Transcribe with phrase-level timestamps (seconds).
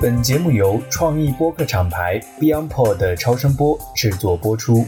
[0.00, 4.84] 本节目由创意播客厂牌 BeyondPod 超声波制作播出。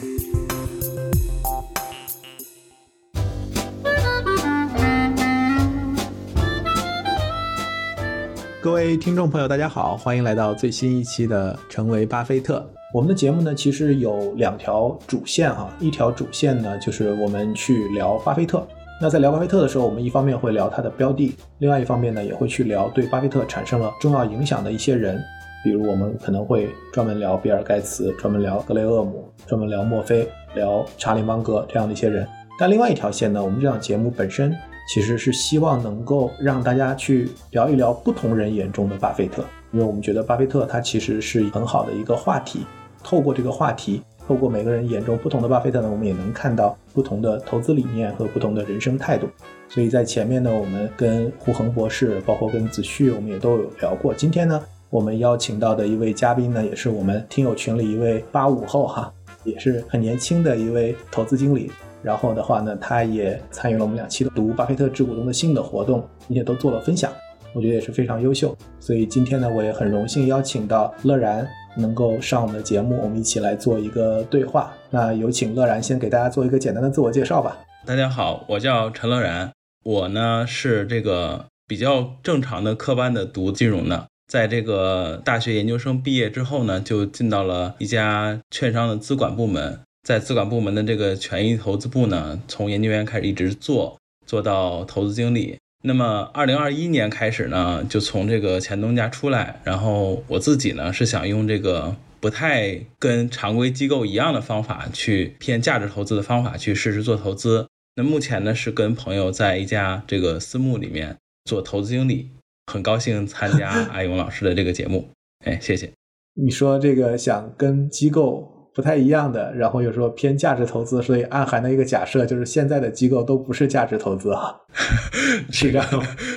[8.60, 12.58] 各位听众朋友，大家好，欢迎来到最新一期的《成为巴菲特》。
[12.92, 18.66] 我们的节目呢，其实有两条主线哈，一条主线呢就是我们去聊巴菲特。
[19.00, 25.22] 那在聊巴菲特的时候，我们一方面会聊他的标的，另外一方面呢也会去聊对巴菲特产生了重要影响的一些人，
[25.62, 32.26] 比如我们可能会专门聊比尔盖茨，专门聊格雷厄姆，专门聊墨菲，聊查理芒格这样的一些人。
[32.58, 34.52] 但另外一条线呢，我们这档节目本身
[34.92, 42.66] 其实是希望能够让大家去聊一聊不同人眼中的巴菲特，因为我们觉得巴菲特他其实是很好的一个话题，
[43.04, 44.02] 透过这个话题。
[44.28, 49.26] 透过每个人眼中不同的巴菲特呢，我们也能看到不同的投资理念和不同的人生态度。
[49.70, 54.12] 所以在前面呢，我们跟胡恒博士，包括跟子旭，我们也都有聊过。
[54.12, 59.10] 今天呢，我们邀请到的一位嘉宾呢，也是我们听友群里一位八五后哈，
[59.44, 61.72] 也是很年轻的一位投资经理。
[62.02, 67.10] 然后的话呢，他也参与了我们两期的读巴菲特致股东的信的活动，并且都做了分享，
[67.54, 68.54] 我觉得也是非常优秀。
[68.78, 71.48] 所以今天呢，我也很荣幸邀请到乐然。
[71.78, 74.74] 能够上我们的节目，我们一起来做一个对话。
[74.90, 77.56] 那有请乐然先给大家做一个简单的自我介绍吧。
[77.86, 79.52] 大家好，我叫陈乐然，
[79.84, 95.56] 我呢是这个比较正常的科班的读金融的，在这个大学研究生毕业之后呢，就进到了一家券商的资管部门，在资管部门的这个权益投资部呢，从研究员开始一直做，做到投资经理。
[95.82, 107.68] 那么，二零二一年开始呢，就从这个前东家出来，然后我自己呢是想用这个不太跟常规机构一样的方法，去偏价值投资的方法去试试做投资。
[107.94, 112.30] 那目前呢是跟朋友在一家这个私募里面做投资经理，
[112.66, 115.08] 很高兴参加阿勇老师的这个节目。
[115.44, 115.92] 哎，谢谢。
[116.34, 118.57] 你说这个想跟机构。
[118.74, 124.54] 不太一样的，然后有时候偏价值投资，所以暗含的一个假设就是现在的机构都不是价值投资啊，
[125.50, 125.86] 是这样，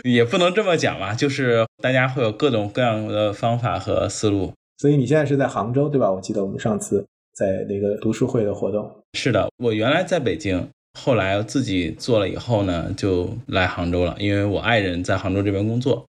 [0.04, 4.52] 也不能这么讲吧，就是大家会有各种各样的方法和思路。
[4.80, 6.12] 所以你现在是在杭州对吧？
[6.12, 7.06] 我记得我们上次
[7.36, 8.92] 在那个读书会的活动。
[9.14, 10.68] 是的，我原来在北京，
[11.00, 16.06] 后来自己做了以后呢，就来杭州了，因为我爱人在杭州这边工作。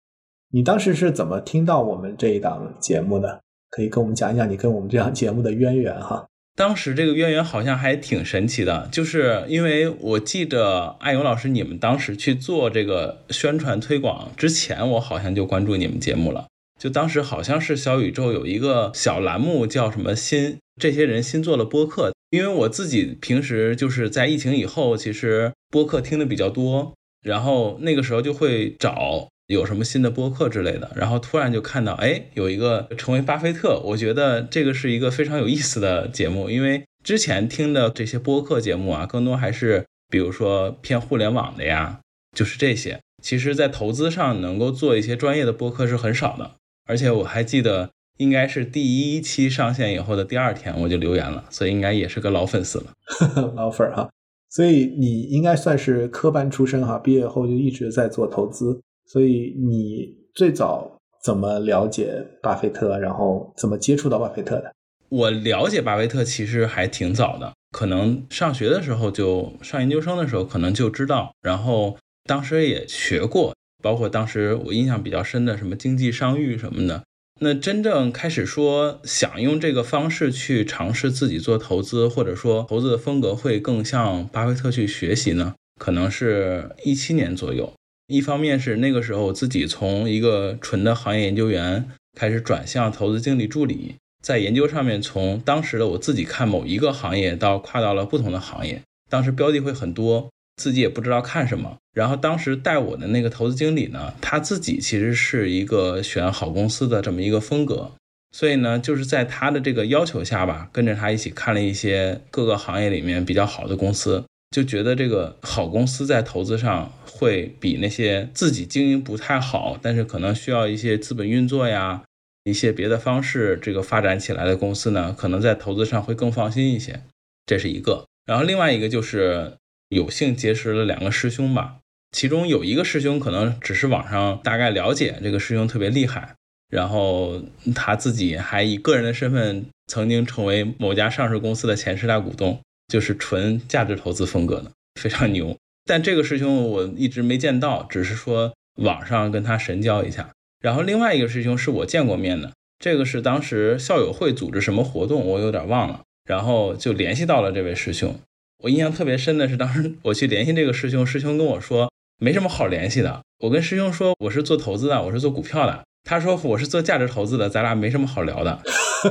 [0.53, 3.41] 你当时是怎么听到我们这一档节目的？
[3.71, 6.27] 可以跟我们讲一讲你跟我们这档 节目的渊源哈。
[6.55, 16.47] 当时这个渊源好像还挺神奇的，就是因为我记得艾勇老师，你们当时去做这个宣传推广之前，我好像就关注你们节目了。
[16.79, 26.93] 就当时好像是小宇宙有一个小栏目叫什么新这些人新做了播客，因为我自己平时就是在疫情以后，其实播客听的比较多，
[27.23, 29.29] 然后那个时候就会找。
[29.51, 41.99] 有什么新的播客之类的，然后突然就看到，哎，有一个成为巴菲特，我觉得这个是一个非常有意思的节目，因为之前听的这些播客节目啊，更多还是比如说偏互联网的呀，
[42.35, 42.99] 就是这些。
[43.21, 46.51] 其实，在投资上能够做一些专业的播客是很少的，
[46.87, 52.93] 而且我还记得，应该是第一期上线以后的第二天我就留言了，所以应该也是个老粉丝了，
[53.55, 54.09] 老粉儿哈。
[54.49, 58.81] 所以你应该算是科班出身哈，毕业后就一直在做投资。
[59.11, 64.71] 所以你最早怎么了解巴菲特，然后怎么接触到巴菲特的？
[65.09, 77.03] 我了解巴菲特其实还挺早的，可能上学的时候就上研究生的时候可能就知道，然后当时也学过，包括当时我印象比较深的什么经济商誉什么的。
[77.41, 85.55] 那真正开始说想用这个方式去尝试自己做投资，或者说投资的风格会更向巴菲特去学习呢？
[85.77, 87.73] 可能是一七年左右。
[88.11, 101.77] 一方面是那个时候自己从一个纯的行业研究员开始转向投资经理助理，在研究上面从当时的我自己看某一个行业到跨到了不同的行业，当时标的会很多，自己也不知道看什么。
[101.93, 107.93] 然后当时带我的那个投资经理呢，他自己其实是一个选好公司的这么一个风格，
[108.35, 114.25] 所以呢，就是在他的这个要求下吧，跟着他一起看了一些各个行业里面比较好的公司。
[114.53, 116.91] 就觉得这个好公司在投资上
[117.21, 122.03] 会比那些自己经营不太好，但是可能需要一些资本运作呀，
[122.45, 127.03] 一些别的方式这个发展起来的公司呢，可能在投资上会更放心一些。
[127.45, 128.07] 这是一个。
[128.25, 129.57] 然后另外一个就是
[129.89, 131.77] 有幸结识了两个师兄吧，
[132.11, 136.33] 其中有一个师兄可能只是网上大概了解这个师兄特别厉害，
[136.69, 137.39] 然后
[137.75, 142.59] 他自己还以个人的身份曾经成为某家上市公司的前十大股东。
[142.87, 144.69] 就是纯价值投资风格的，
[144.99, 145.57] 非常牛。
[145.91, 150.29] 但这个师兄我一直没见到，只是说网上跟他神交一下。
[150.61, 158.17] 然后另外一个师兄是我见过面的，这个是当时校友会组织什么活动，我有点忘了，然后就联系到了这位师兄。
[158.63, 163.21] 我印象特别深的是，当时我去联系这个师兄，师兄跟我说没什么好联系的。
[163.39, 165.83] 我跟师兄说我是做投资的，我是做股票的。
[166.05, 168.61] 他说我是做价值投资的，咱俩没什么好聊的，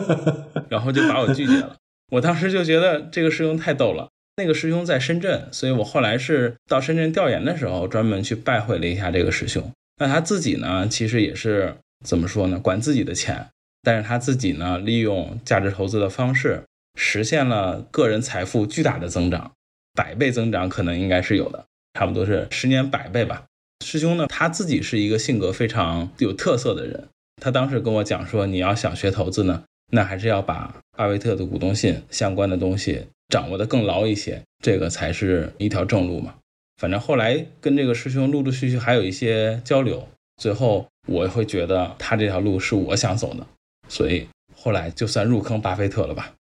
[0.70, 1.76] 然后就把我拒绝了。
[2.12, 4.08] 我当时就觉得这个师兄太逗了。
[4.40, 9.70] 那个师兄在深圳，所以我后来是到深圳调研的时候，专门去拜会了一下这个师兄。
[9.98, 12.58] 那他自己呢，其实也是怎么说呢？
[12.58, 13.48] 管自己的钱，
[13.82, 16.62] 但是他自己呢，利用价值投资的方式，
[16.94, 19.52] 实现了个人财富巨大的增长，
[19.92, 23.44] 百倍增长可能应该是有的，差不多是十年百倍吧。
[23.84, 27.08] 师兄呢，他自己是一个性格非常有特色的人。
[27.42, 36.34] 他当时跟我讲说，你要想学投资呢，那还是要把巴菲特的股东信相关的东西掌握的更牢一些，这个才是一条正路嘛。
[36.76, 43.46] 反正后来跟这个师兄陆陆续续还有一些交流，最后我会觉得他这条路是我想走的，
[43.88, 44.26] 所以
[44.56, 46.32] 后来就算入坑巴菲特了吧。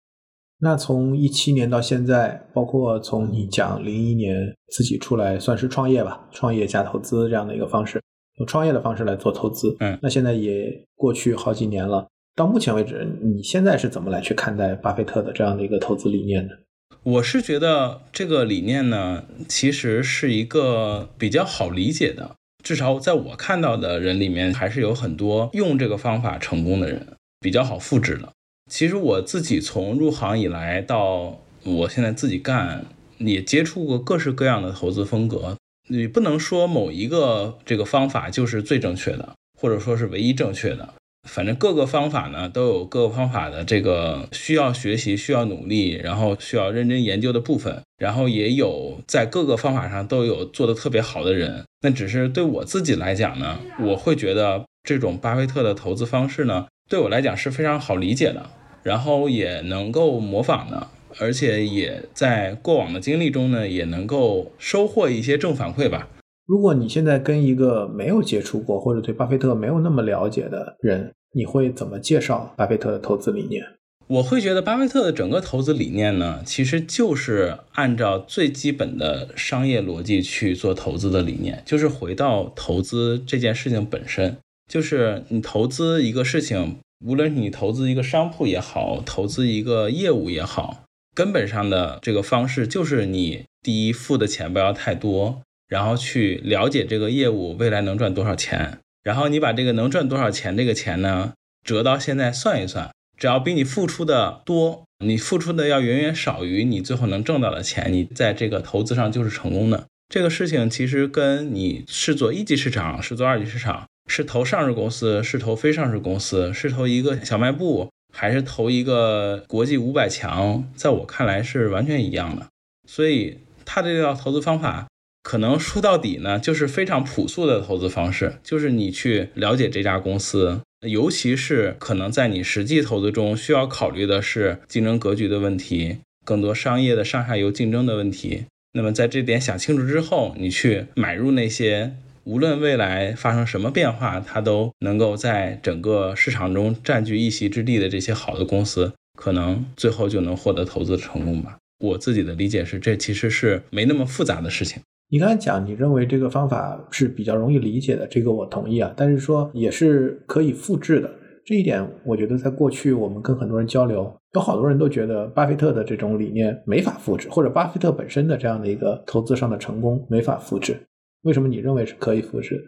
[0.62, 7.98] 那从一七年到现在，包括从你讲零一年自己出来算是创业吧，创业加投资这样的一个方式，
[8.38, 9.74] 用创业的方式来做投资。
[9.80, 12.06] 嗯，那现在也过去好几年了，
[12.40, 16.58] 到目前为止，你现在是怎么来去看待巴菲特的这样的一个投资理念的？
[17.02, 27.08] 我是觉得这个理念呢，其实是一个比较好理解的，至少在我看到的人里面，还是有很多用这个方法成功的人，
[27.40, 28.32] 比较好复制的。
[28.70, 32.86] 其实我自己从入行以来到我现在自己干，
[33.18, 35.58] 也接触过各式各样的投资风格。
[35.90, 40.94] 你不能说某一个这个方法就是最正确的，或者说是唯一正确的。
[41.28, 47.82] 反正各个方法呢都有各个方法的这个需要学习、需要努力，然后需要认真研究的部分。
[47.98, 51.64] 然后也有在各个方法上都有做的特别好的人。
[51.82, 58.50] 那只是对我自己来讲呢，我会觉得这种巴菲特的投资方式呢，对我来讲是非常好理解的。
[58.82, 60.88] 然后也能够模仿的，
[61.18, 66.08] 而且也在过往的经历中呢，也能够收获一些正反馈吧。
[66.50, 73.64] 如果你现在跟一个没有接触过或者对巴菲特没有那么了解的人，你会怎么介绍巴菲特的投资理念？
[74.08, 84.36] 我会觉得巴菲特的整个投资理念呢，其实就是按照最基本的商业逻辑去做投资的理念，就是回到投资这件事情本身，
[84.68, 86.78] 就是你投资一个事情。
[87.06, 90.82] 无论是你投资一个商铺也好，投资一个业务也好，
[91.14, 101.32] 根本上的这个方式就是你第一付的钱不要太多，然后去了解这个业务未来能赚多少钱，然后你把这个能赚多少钱这个钱呢
[101.64, 109.86] 折到现在算一算，只要比你付出的多，你付出的要远远少于你最后能挣到的钱，你在这个投资上就是成功的。
[110.12, 113.86] 这个事情其实跟你是做一级市场是做二级市场。
[114.08, 120.68] 是投上市公司，是投非上市公司，是投一个小卖部，还是投一个国际五百强？
[120.74, 122.48] 在我看来是完全一样的。
[122.88, 124.88] 所以他这套投资方法，
[125.22, 138.44] 可能说到底呢，就是非常朴素的投资方式，就是你去了解这家公司，尤其是可能在你实际投资中需要考虑的是竞争格局的问题，更多商业的上下游竞争的问题。
[138.72, 141.94] 那么在这点想清楚之后，你去买入那些。
[142.24, 151.56] 无论未来发生什么变化，它都能够在整个市场中占据一席之地的这些好的公司，可能最后就能获得投资成功吧。
[151.78, 154.82] 我自己的理解是，这其实是没那么复杂的事情。
[155.12, 158.94] 你刚才讲，你认为这个方法是比较容易理解的，这个我同意啊。
[158.96, 161.10] 但是说也是可以复制的，
[161.44, 170.76] 这一点我觉得在过去我们跟很多人交流，有好多人都觉得巴菲特的这种理念没法复制，或者巴菲特本身的这样的一个投资上的成功没法复制。
[171.22, 172.62] 为什么你认为是可以复制的？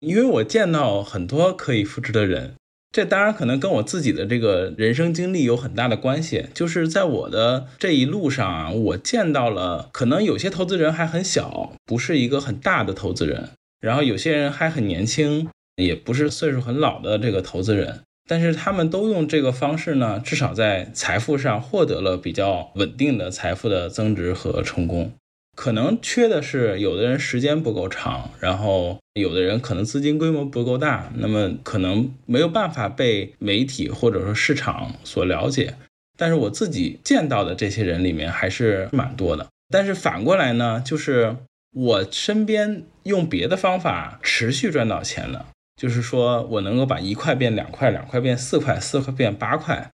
[0.00, 2.54] 因为我见到很多可以复制的人，
[2.94, 6.46] 这当然可能跟我自己的这个人生经历有很大的关系。
[6.54, 13.48] 就是在我的这一路上啊，我见到了可能有些投资人还很小，不是一个很大的投资人；
[13.80, 18.02] 然后有些人还很年轻，也不是岁数很老的这个投资人。
[18.28, 25.10] 但是他们都用这个方式呢，至少在财富上获得了比较稳定的财富的增值和成功。
[25.56, 35.74] 可能缺的是，有的人时间不够长，然后有的人可能资金规模不够大，那么可能没有办法被媒体或者说市场所了解。
[36.18, 39.46] 但是我自己见到的这些人里面还是蛮多的。
[39.68, 41.36] 但是反过来呢，就是
[41.72, 45.46] 我身边用别的方法持续赚到钱的，
[45.80, 49.90] 就是说我能够把一块变两块，两块变四块，四块变八块，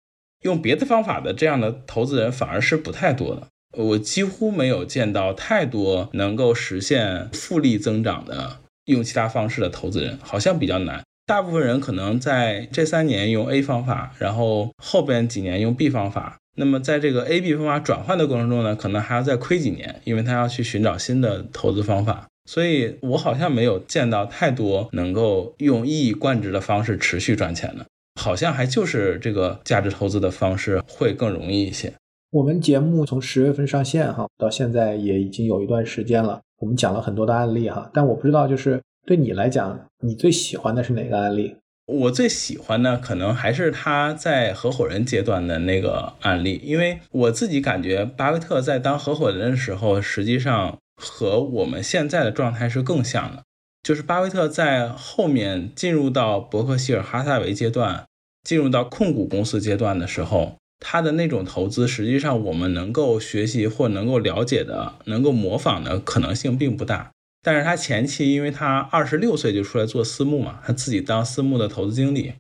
[0.43, 3.49] 用别的方法的这样的投资人反而是不太多的。
[3.73, 11.03] 我几乎没有见到太多能够实现复利增长的用其他方式的投资人，好像比较难。
[11.27, 16.39] 大部分人可能在这三年用 A 方法，然后后边几年用 B 方法。
[16.59, 22.27] 那么在这个 A、B 方法转换的过程中呢，可能还要再亏几年，因为他要去寻找新的投资方法。
[22.49, 27.85] 所以我好像没有见到太多能够用一以贯之的方式持续赚钱的，
[28.21, 31.93] 好像还就是这个价值投资的方式会更容易一些。
[32.31, 41.57] 我们节目从十月份上线哈，到现在也已经有一段时间了，我们讲了很多的案例哈，但我不知道就是对你来讲，你最喜欢的是哪个案例？
[41.87, 53.43] 我最喜欢的可能还是他在合伙人阶段的那个案例，因为我自己感觉巴菲特在当合伙人的时候，实际上和我们现在的状态是更像的。
[53.85, 58.05] 就是巴菲特在后面进入到伯克希尔哈撒韦阶段，
[58.43, 67.11] 进入到控股公司阶段的时候，他的那种投资，实际上我们能够学习或能够了解的、能够模仿的可能性并不大。
[67.43, 72.35] 但是他前期，因为他二十六岁就出来做私募嘛，他自己当私募的投资经理。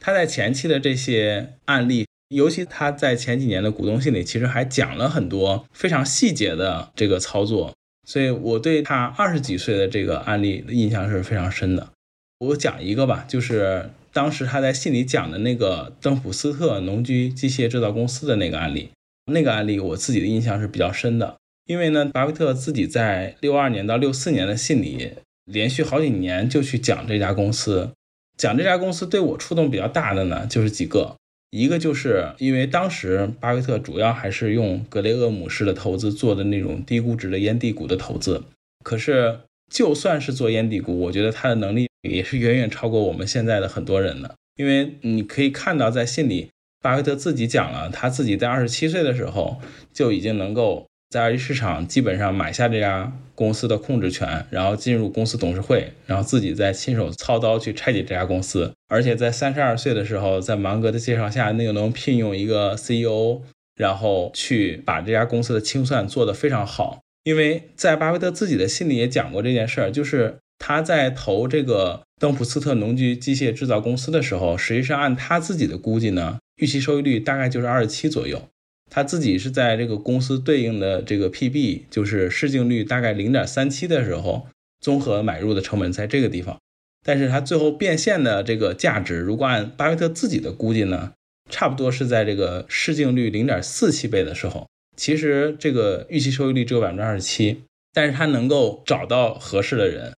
[0.00, 7.72] 他在前期的这些案例，尤其他在前几年的股东信里，其实还讲了很多非常细节的这个操作。
[8.06, 11.90] 所以我对他二十几岁的这个案例的印象是非常深的。
[12.38, 18.90] 我讲一个吧，就是当时他在信里讲的那个登普斯特农居机械制造公司的那个案例，
[19.32, 21.36] 那个案例我自己的印象是比较深的。
[21.66, 25.12] 因为呢，巴菲特自己在六二年到六四年的信里，
[25.44, 27.90] 连续好几年就去讲这家公司，
[28.36, 31.16] 讲这家公司对我触动比较大的呢，就是几个，
[31.50, 38.42] 一个就是因为当时巴菲特主要还是用格雷厄姆式的投资做的那种低估值的烟蒂股的投资，
[38.84, 39.38] 可是
[39.70, 49.60] 就算是做烟蒂股，我觉得他的能力也是远远超过我们现在的很多人的，因为你可以看到在信里，巴菲特自己讲了，他自己在二十七岁的时候
[49.92, 50.86] 就已经能够。
[51.12, 58.72] 在二级市场基本上买下这家公司的控制权，然后进入公司董事会，然后自己再亲手操刀去拆解这家公司。
[58.88, 63.42] 而且在三十二岁的时候，在芒格的介绍下，那个能聘用一个 CEO，
[63.76, 67.00] 然后去把这家公司的清算做得非常好。
[67.24, 78.40] 因为在巴菲特自己的信里也讲过这件事儿，就是他在投这个邓普斯特农机机械制造公司的时候，实际上按他自己的估计呢，预期收益率大概就是二十七左右。
[78.88, 84.46] 他自己是在这个公司对应的这个 PB，就是市净率大概零点三七的时候，
[84.80, 86.56] 综合买入的成本在这个地方。
[87.04, 91.10] 但是它最后变现的这个价值，如果按巴菲特自己的估计呢，
[91.50, 97.62] 差不多是在这个市净率零点四七倍的时候，其实这个预期收益率只有百分之二十七。
[97.92, 100.14] 但是他能够找到合适的人，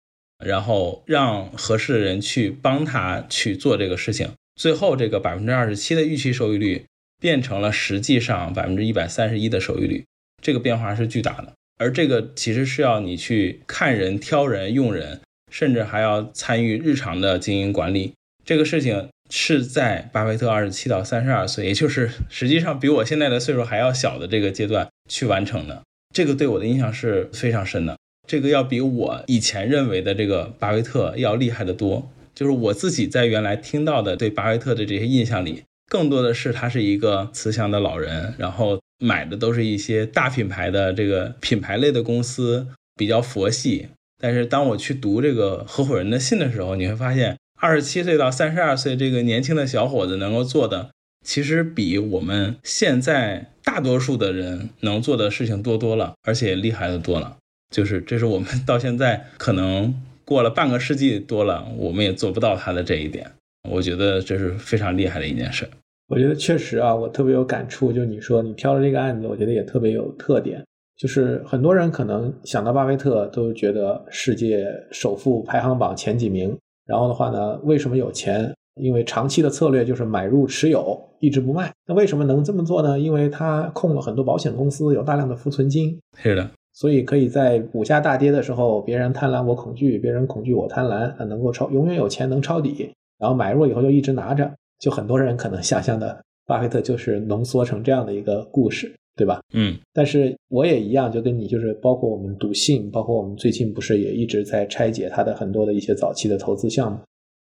[0.46, 6.86] 然后让合适的人去帮他去做这个事情，最后这个百分之二十七的预期收益率。
[7.22, 10.04] 变成了实际上百分之一百三十一的收益率，
[10.42, 11.54] 这个变化是巨大的。
[11.78, 18.12] 而这个其实是要你去看人、挑人、用人，甚至还要参与日常的经营管理。
[18.44, 25.82] 这个事情是在巴菲特二十七到三十二岁，也就是实际上比我现在的岁数还要小的这个阶段去完成的。
[26.14, 27.96] 这个对我的印象是非常深的。
[28.28, 32.10] 这个要比我以前认为的这个巴菲特要厉害的多。
[32.36, 35.64] 就是我自己在原来听到的对巴菲特的这些印象里。
[35.92, 43.90] 更多的是他是一个慈祥的老人，然后买的都是一些大品牌的这个品牌类的公司，比较佛系。
[44.20, 50.90] 但是当我去读这个合伙人的信的时候，你会发现，二十七岁到三十二岁这个年轻的小伙子能够做的，
[51.24, 57.38] 其实比我们现在大多数的人能做的事情多多了，而且厉害的多了。
[57.74, 59.92] 就是这是我们到现在可能
[60.24, 63.30] 过了半个世纪多了，我们也做不到他的这一点。
[63.68, 65.68] 我觉得这是非常厉害的一件事。
[66.08, 67.92] 我觉得确实啊，我特别有感触。
[67.92, 70.64] 就你说你挑的这个案子，我觉得也特别有特点。
[70.96, 76.56] 就是很多人可能想到巴菲特，都觉得世界首富排行榜前几名。
[76.86, 78.54] 然后的话呢，为什么有钱？
[78.80, 81.72] 因为长期的策略就是买入持有，一直不卖。
[81.88, 83.00] 那为什么能这么做呢？
[83.00, 85.98] 因为他控了很多保险公司，有大量的浮存金。
[86.22, 92.92] 是的，所以可以在股价大跌的时候，别人贪婪我恐惧，别人恐惧我贪婪，能够抄，永远有钱能抄底。
[93.20, 94.52] 然后买入以后就一直拿着。
[94.80, 99.40] 就很多人可能想象的，巴菲特就是浓缩成这样的一个故事，对吧？
[99.54, 106.98] 嗯，但是我也一样，就跟你就是包括我们读信，包括我们最近不是也一直在拆解他的很多的一些早期的投资项目。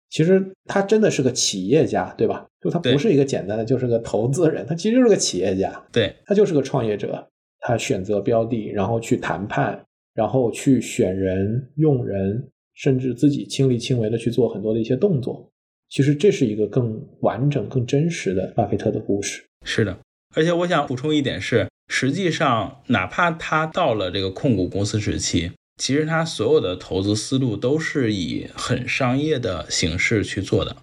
[0.09, 2.45] 其实他真的是个企业家，对吧？
[2.59, 5.81] 就他不是一个简单的就是个投资人，他其实就是个企业家。
[5.93, 7.25] 对，他就是个创业者，
[7.69, 9.79] 他选择标的，然后去谈判，
[10.15, 15.47] 然后去选人、用人，甚至自己亲力亲为的去做很多的一些动作。
[15.87, 19.45] 其实这是一个更完整、更真实的巴菲特的故事。
[19.63, 19.95] 是的，
[20.35, 30.77] 而且我想补充一点是，实际上哪怕他到了这个控股公司时期，其实他所有的投资思路都是以很商业的形式去做的。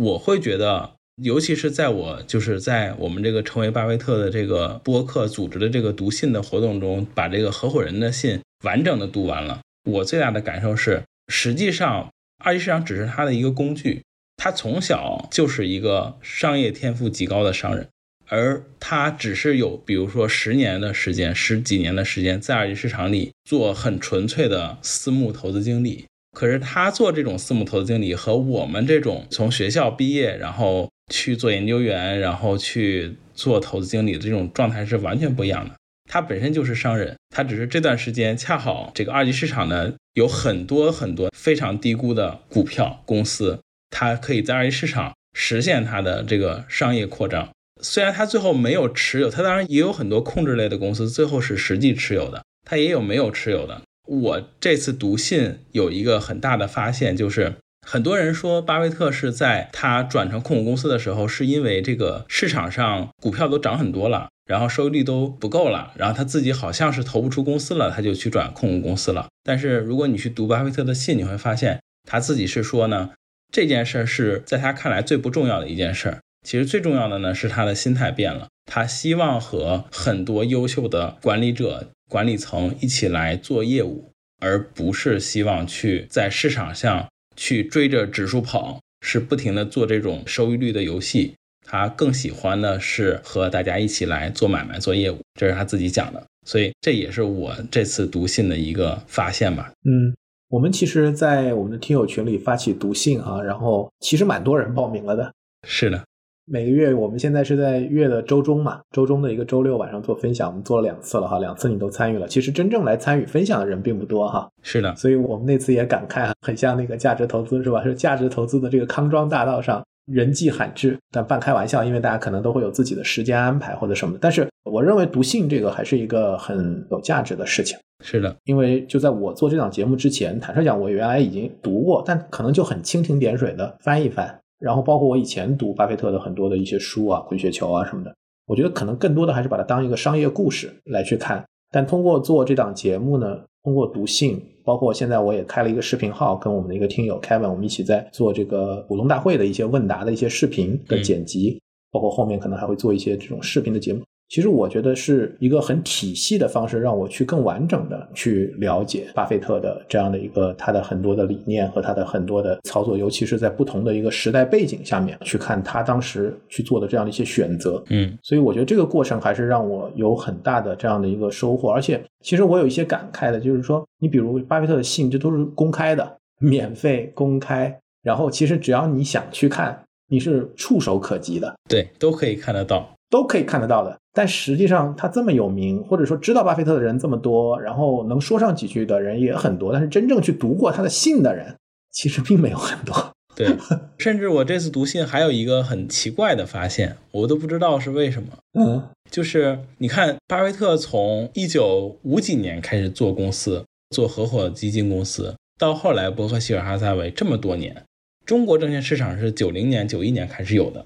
[0.00, 9.60] 我会觉得，尤其是在我就是在我们这个成为巴菲特的这个播客组织的这个读信的活动中，把这个合伙人的信完整的读完了。
[9.88, 12.10] 我最大的感受是，实际上
[12.42, 14.02] 二级市场只是他的一个工具，
[14.36, 17.86] 他从小就是一个商业天赋极高的商人。
[18.26, 26.06] 而他只是有，比如说十年的时间，十几年的时间，在二级市场里做很纯粹的私募投资经理。
[26.32, 35.74] 可是他做这种私募投资经理，和我们这种从学校毕业，然后去做研究员，然后去做投资经理的这种状态是完全不一样的。
[36.10, 47.48] 他本身就是商人，他只是这段时间恰好这个二级市场呢有很多很多非常低估的股票公司，他可以在二级市场实现他的这个商业扩张。
[47.80, 53.82] 虽然他最后没有持有，他当然也有很多控制类的公司，最后是实际持有的，他也有没有持有的。
[54.06, 69.28] 我这次读信有一个很大的发现，就是很多人说巴菲特是在他转成控股公司的时候，是因为这个市场上股票都涨很多了，然后收益率都不够了，然后他自己好像是投不出公司了，他就去转控股公司了。
[69.44, 73.10] 但是如果你去读巴菲特的信，你会发现他自己是说呢，
[73.52, 76.20] 这件事是在他看来最不重要的一件事儿。
[76.44, 84.10] 其实最重要的呢是他的心态变了，他希望和很多优秀的管理者、管理层一起来做业务，
[84.40, 91.34] 而不是希望去在市场上去追着指数跑，是不停的做这种收益率的游戏。
[91.66, 96.22] 他更喜欢的是和大家一起来做买卖、做业务，这是他自己讲的。
[96.46, 99.72] 所以这也是我这次读信的一个发现吧。
[99.84, 100.14] 嗯，
[100.50, 105.32] 我们其实，在我们的听友群里发起读信啊，然后其实蛮多人报名了的。
[105.66, 106.04] 是的。
[106.46, 112.28] 每个月，我们现在是在月的周中嘛，周中的一个周六晚上做分享，我们做了两次了哈，两次你都参与了。
[112.28, 114.46] 其实真正来参与分享的人并不多哈。
[114.62, 117.82] 是的，所以我们那次也感慨，很像那个价值投资是吧？
[117.82, 124.18] 是价值投资的这个康庄大道上人迹罕至，但半开玩笑，因为大家可能都会有自己的时间安排或者什么。
[124.20, 127.78] 但是我认为读信这个还是一个很有价值的事情。
[128.04, 134.38] 是的，因为就在我做这档节目之前，坦率讲，我原来已经读过，但可能就很蜻蜓点水的翻一翻。
[134.58, 138.14] 然后包括我以前读巴菲特的很多的一些书啊，滚雪球啊什么的，
[138.46, 141.44] 我觉得可能更多的还是把它当一个商业故事来去看。
[141.70, 154.02] 但通过做这档节目呢，通过读信，包括现在我也开了一个视频号，跟我们的一个听友 Kevin，我们一起在做这个股东大会的一些问答的一些视频的剪辑，包括后面可能还会做一些这种视频的节目。
[154.34, 167.80] 其实我觉得是一个很体系的方式，让我去更完整的去了解巴菲特的这样的一个他的很多的理念和他的很多的操作，尤其是在不同的一个时代背景下面去看他当时去做的这样的一些选择。
[167.90, 171.70] 嗯，所以我觉得这个过程还是让我有很大的这样的一个收获。
[171.70, 182.90] 而且其实我有一些感慨的，就是说，你比如巴菲特的信，这都是公开的、免费公开，然后其实只要你想去看，你是触手可及的，对，都可以看得到。
[183.14, 191.54] 都可以看得到的，但实际上他这么有名，或者说知道巴菲特的人这么多，然后能说上几句的人也很多，但是真正去读过他的信的人，
[191.92, 193.12] 其实并没有很多。
[193.36, 193.56] 对，
[193.98, 198.30] 甚至我这次读信还有一个很奇怪的发现，我都不知道是为什么。
[198.58, 207.84] 嗯，就是你看，巴菲特从一九五几年开始做公司，做合伙基金公司，到后来伯克希尔哈撒韦这么多年，
[208.26, 210.84] 中国证券市场是九零年、九一年开始有的，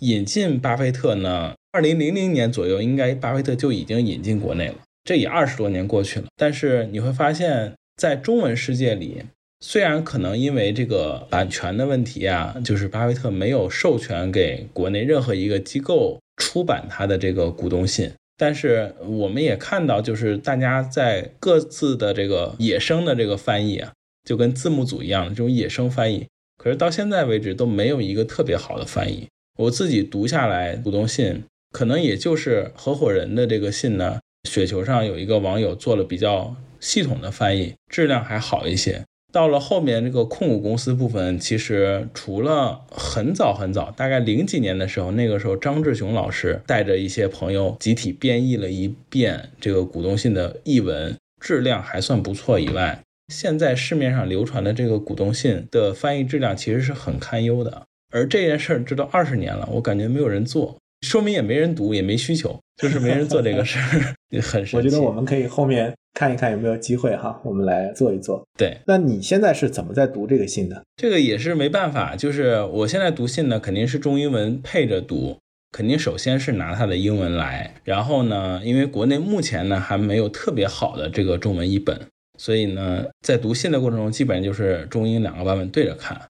[0.00, 1.54] 引进巴菲特呢。
[1.72, 4.74] 二零零零年左右，应该巴菲特就已经引进国内了。
[5.04, 9.22] 这也二十多年过去了，但是你会发现，在中文世界里，
[9.60, 23.92] 虽然可能因为这个版权的问题啊，就是巴菲特没有授权给国内任何一个机构出版他的这个股东信，但是我们也看到，就是大家在各自的这个野生的这个翻译啊，
[24.24, 26.26] 就跟字幕组一样的这种野生翻译，
[26.58, 29.28] 可是到现在为止都没有一个特别好的翻译。
[29.60, 31.44] 我自己读下来股东信。
[31.70, 34.18] 可能也就是合伙人的这个信呢，
[34.48, 39.04] 雪球上有一个网友做了比较系统的翻译，质量还好一些。
[39.32, 53.00] 到了后面这个控股公司部分，其实除了很早很早，大概零几年的时候，那个时候张志雄老师带着一些朋友集体编译了一遍这个股东信的译文，质量还算不错以外，
[53.32, 57.84] 现在市面上流传的这个股东信的翻译质量其实是很堪忧的。
[58.10, 60.76] 而这件事儿直到二十年了，我感觉没有人做。
[61.02, 64.76] 说明也没人读，也没需求，就是没人做这个事儿， 很神奇。
[64.76, 68.46] 我觉得我们可以后面看一看有没有机会哈，我们来做一做。
[68.58, 70.82] 对，那你现在是怎么在读这个信的？
[70.96, 75.38] 这个也是没办法，就是我现在读信呢，肯定是中英文配着读，
[75.72, 81.98] 肯定首先是拿它的英文来，然后呢，因为国内目前呢还没有特别好的这个中文译本，
[82.38, 86.20] 所以呢，在读信的过程中，基本上就是中英两个版本对着看。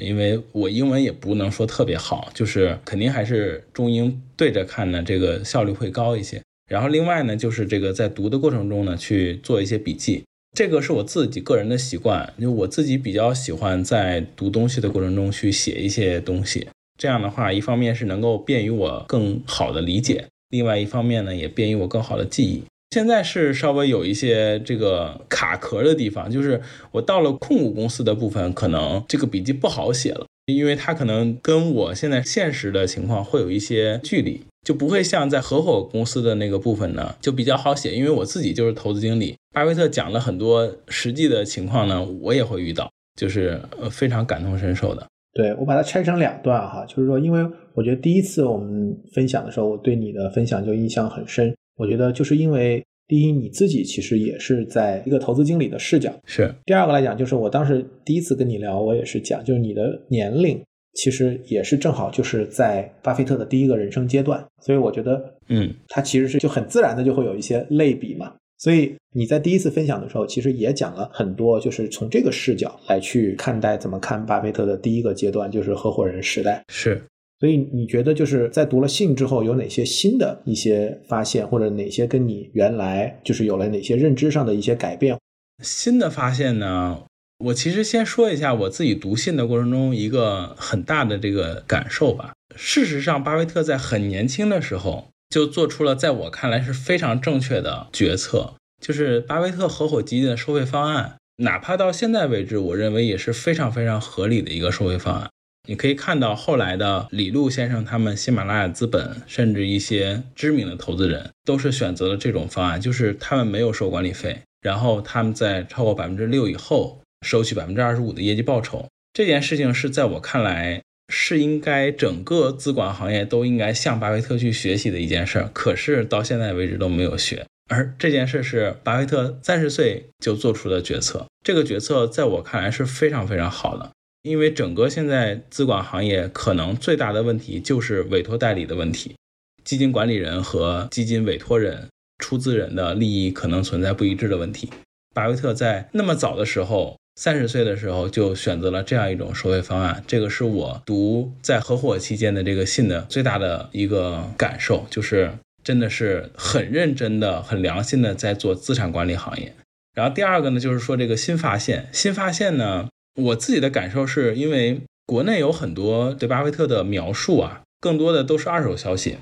[0.00, 6.40] 因为我英文也不能说特别好，就是肯定还是中英对着看呢，这个效率会高一些。
[6.70, 10.24] 然后另外呢，就是这个在读的过程中呢，去做一些笔记，
[10.56, 16.66] 这个是我自己个人的习惯，就我自己比较喜欢在读东西的过程中去写一些东西。
[16.98, 22.62] 这样的话，一方面是能够便于我更好的理解，另外一方面呢，也便于我更好的记忆。
[22.94, 37.92] 现在是稍微有一些这个卡壳的地方，就是我到了控股公司的部分，可能这个笔记不好写了，因为它可能跟我现在现实的情况会有一些距离，就不会像在合伙公司的那个部分呢，就比较好写。
[37.96, 42.88] 因为我自己就是投资经理，巴菲特讲了很多实际的情况呢，我也会遇到，
[43.20, 45.04] 就是呃非常感同身受的。
[45.32, 51.52] 对我把它拆成两段哈，就是说，因为我觉得第一次我们分享的时候，我对你的分享就印象很深。
[51.76, 60.60] 我觉得就是因为第一，你自己其实也是在一个投资经理的视角；是第二个来讲，就是我当时第一次跟你聊，我也是讲，就是你的年龄
[60.94, 68.32] 其实也是正好就是在巴菲特的第一个人生阶段，所以我觉得，嗯，他其实是就很自然的就会有一些类比嘛。
[68.56, 76.64] 所以你在第一次分享的时候，其实也讲了很多，就是从这个视角来去看待怎么看巴菲特的第一个阶段，就是合伙人时代。
[76.68, 77.02] 是。
[77.40, 85.18] 所以你觉得就是在读了信之后，有哪些新的一些发现，或者哪些跟你原来就是有了哪些认知上的一些改变？
[85.62, 87.02] 新的发现呢？
[87.38, 92.32] 我其实先说一下我自己读信的过程中一个很大的这个感受吧。
[92.56, 105.28] 事实上，巴菲特在很年轻的时候就做出了在我看来是非常正确的决策，就是巴菲特合伙基金的收费方案，哪怕到现在为止，我认为也是非常非常合理的一个收费方案。
[105.66, 118.86] 你可以看到，后来的李路先生他们、喜马拉雅资本，甚至一些知名的投资人，都是选择了这种方案，就是他们没有收管理费，然后他们在超过百分之六以后收取百分之二十五的业绩报酬。
[119.14, 127.46] 这件事情是在我看来是应该整个资管行业都应该向巴菲特去学习的一件事，可是到现在为止都没有学。
[127.70, 133.90] 而这件事是巴菲特三十岁就做出的决策，这个决策在我看来是非常非常好的。
[134.24, 139.14] 因为整个现在资管行业可能最大的问题就是委托代理的问题，
[139.62, 144.70] 基金管理人和基金委托人、出资人的利益可能存在不一致的问题。
[145.14, 155.32] 巴菲特在那么早的时候，三十岁的时候就选择了这样一种收费方案，这个是我读在合伙期间的这个信的最大的一个感受，就是
[155.62, 159.54] 真的是很认真的、很良心的在做资产管理行业。
[159.94, 162.88] 然后第二个呢，就是说这个新发现，新发现呢。
[163.14, 169.18] 我自己的感受是，因为国内有很多对巴菲特的描述啊，更多的都是二手消息。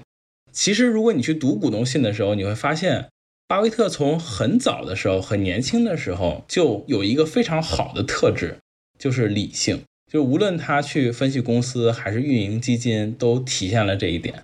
[0.51, 3.09] 其实，如果你去读股东信的时候，你会发现，
[3.49, 8.59] 巴菲特从很早的时候、很年轻的时候就有一个非常好的特质，
[8.99, 9.83] 就是理性。
[10.11, 14.41] 就无论他去分析公司还是运营基金，都体现了这一点。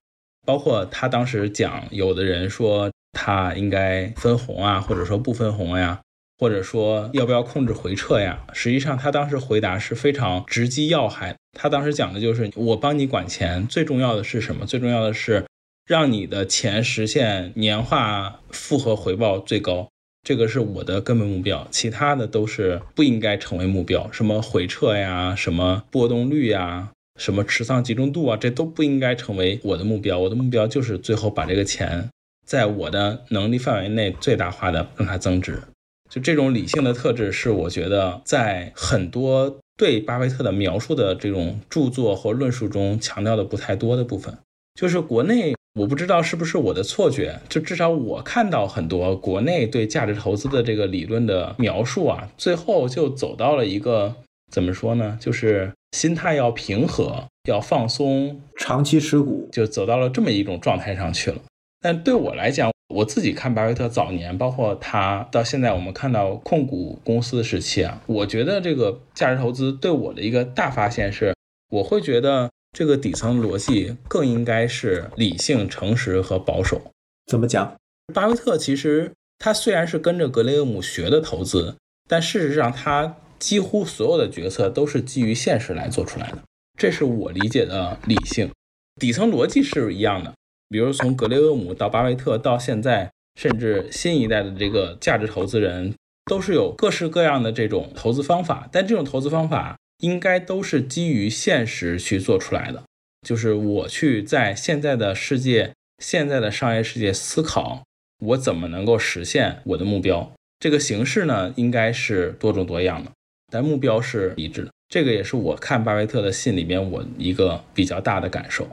[0.46, 6.00] 包括他当时讲，有的人说他应该分红啊，或者说不分红呀。
[6.38, 8.38] 或者说要不要控制回撤呀？
[8.52, 11.34] 实际上他当时回答是非常直击要害。
[11.52, 14.64] 他当时讲的就是我帮你管钱，最重要的是什么？
[14.64, 15.44] 最重要的是
[15.86, 19.88] 让你的钱实现年化复合回报最高，
[20.22, 21.66] 这个是我的根本目标。
[21.72, 30.18] 其他的都是不应该成为目标，什么回撤呀，什么波动率呀，什么持仓集中度啊，这都不应该成为我的目标。
[30.20, 32.08] 我的目标就是最后把这个钱
[32.46, 35.60] 在我的能力范围内最大化的让它增值。
[36.08, 44.36] 就这种理性的特质，是我觉得在很多对巴菲特的描述的这种著作或论述中强调的不太多的部分。
[44.74, 54.14] 就是国内，我不知道是不是我的错觉，就至少我看到很多国内对价值投资的这个理论的描述啊，最后就走到了一个
[54.50, 55.18] 怎么说呢？
[55.20, 61.38] 就是心态要平和，要放松，长期持股，就走到了这么一种状态上去了。
[61.80, 71.34] 但对我来讲，我自己看巴菲特早年，包括他到现在，我们看到控股公司的时期啊，我觉得这个价值投资对我的一个大发现是，
[71.70, 76.80] 我会觉得这个底层逻辑更应该是理性、诚实和保守。
[77.26, 77.76] 怎么讲？
[78.14, 81.76] 巴菲特其实他虽然是跟着格雷厄姆学的投资，
[82.08, 86.38] 但事实上他几乎所有的决策都是基于现实来做出来的。
[86.78, 88.50] 这是我理解的理性，
[88.98, 90.32] 底层逻辑是一样的。
[90.68, 95.94] 比如从格雷厄姆到巴菲特到现在，甚至新一代的这个价值投资人，
[96.26, 98.68] 都是有各式各样的这种投资方法。
[98.70, 102.82] 但这种投资方法应该都是基于现实去做出来的。
[103.26, 107.82] 就是我去在现在的世界、现在的商业世界思考，
[108.20, 110.32] 我怎么能够实现我的目标。
[110.60, 113.10] 这个形式呢，应该是多种多样的，
[113.50, 114.70] 但目标是一致的。
[114.88, 118.68] 这个也是我看巴菲特的信里面我一个比较大的感受。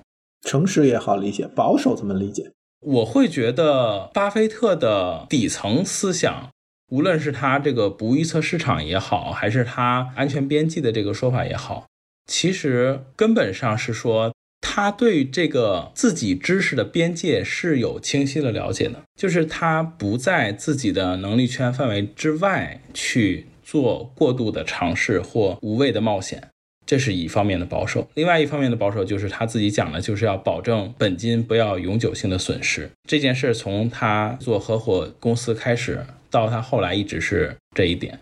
[0.45, 2.51] 诚实也好理解，保守怎么理解？
[2.79, 6.49] 我会觉得巴菲特的底层思想，
[6.91, 11.87] 无论是他这个不预测市场也好，还是他安全边际的这个说法也好，
[12.31, 14.31] 其实根本上是说
[14.61, 26.49] 他对这个自己知识的边界是有清晰的了解的，就是他不在自己的能力圈范围之外去做过度的尝试或无谓的冒险。
[26.85, 32.89] 这是一方面的保守，另外一方面的保守就是他自己讲的，就是要保证本金不要永久性的损失。
[33.09, 38.19] 这件事从他做合伙公司开始，到他后来一直是这一点。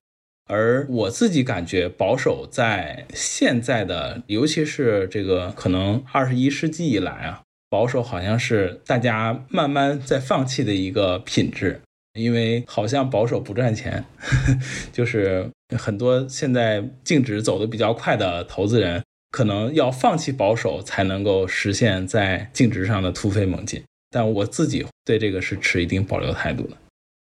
[0.49, 11.81] 而我自己感觉，保守在现在的，尤其是这个可能二十一世纪以来啊，保守好像是大家慢慢在放弃的一个品质。
[12.19, 14.03] 因为好像保守不赚钱，
[14.93, 23.83] 就是很多现在净值走的比较快的投资人，可能要放弃保守才能够实现在净值上的突飞猛进。
[24.09, 26.77] 但我自己对这个是持一定保留态度的。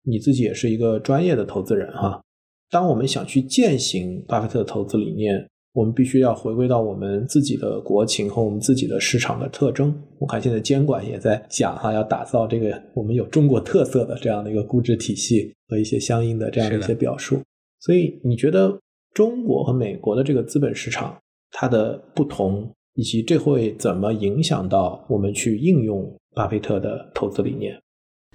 [0.03, 2.23] 你自己也是一个专业的投资人哈，
[2.69, 5.49] 当我们想去践行巴菲特的投资理念。
[5.75, 9.93] 我们必须要回归到我们自己的国情和我们自己的市场的特征。
[10.21, 17.41] 我看现在监管也在讲哈，要打造这个我们有中国特色的这样的一个估值体系和一些相应的这样的一些表述。
[17.81, 18.79] 所以你觉得
[19.13, 21.19] 中国和美国的这个资本市场
[21.51, 27.77] 它的不同，以及这会怎么影响到我们去应用巴菲特的投资理念？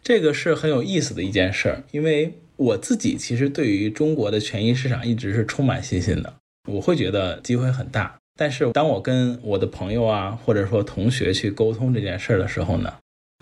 [0.03, 6.33] 这个是很有意思的一件事儿，因为我自己其实对于中国的权益市场一直是充满信心的。
[6.67, 12.93] 我会觉得机会很大，但是当我跟我的朋友啊，或者说同学去沟通这件事儿的时候呢，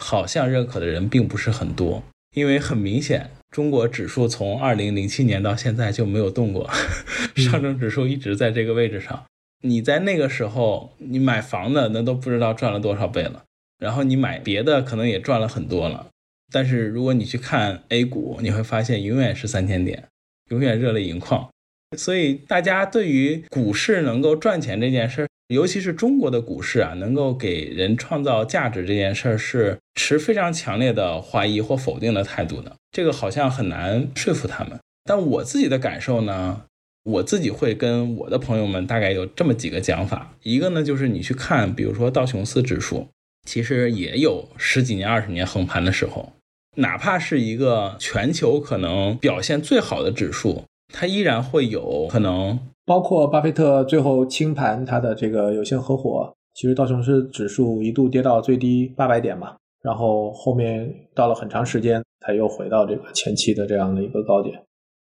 [0.01, 2.03] 好像认可的人并不是很多。
[2.35, 6.69] 因为很明显，中国指数从二零零七年到现在就没有动过，
[7.35, 9.25] 上证指数一直在这个位置上。
[9.63, 13.43] 你在那个时候，你买房的那都不知道赚了多少倍了，
[13.79, 16.07] 然后你买别的可能也赚了很多了。
[16.51, 20.03] 但是如果你去看 A 股，你会发现永远是三千点，
[20.49, 21.49] 永远热泪盈眶。
[21.95, 32.75] 所以，大家对于股市能够赚钱这件事儿，尤其是中国的股市啊，能够给人创造价值这件事儿，是持非常强烈的怀疑或否定的态度的。
[32.91, 34.77] 这个好像很难说服他们。
[35.05, 36.63] 但我自己的感受呢，
[37.03, 40.35] 我自己会跟我的朋友们大概有这么几个讲法。
[40.43, 43.07] 一个呢，就是你去看，比如说道琼斯指数，
[43.47, 46.33] 其实也有十几年、二十年横盘的时候，
[46.75, 50.65] 哪怕是一个全球可能表现最好的指数。
[50.93, 64.63] 它依然会有可能，包括巴菲特最后清盘他的这个有限合伙，其实道琼斯指数一度跌到最低八百点嘛，然后后面到了很长时间才又回到这个前期的这样的一个高点。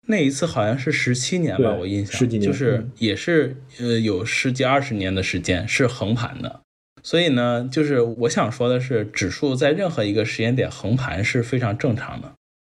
[0.07, 6.61] 那一次好像是十七年吧，我印象十几年，就是也是呃有十几二十年的时间是横盘的。
[7.03, 12.33] 所以呢，就是我想说的是，指数在任何一个时间点横盘是非常正常的。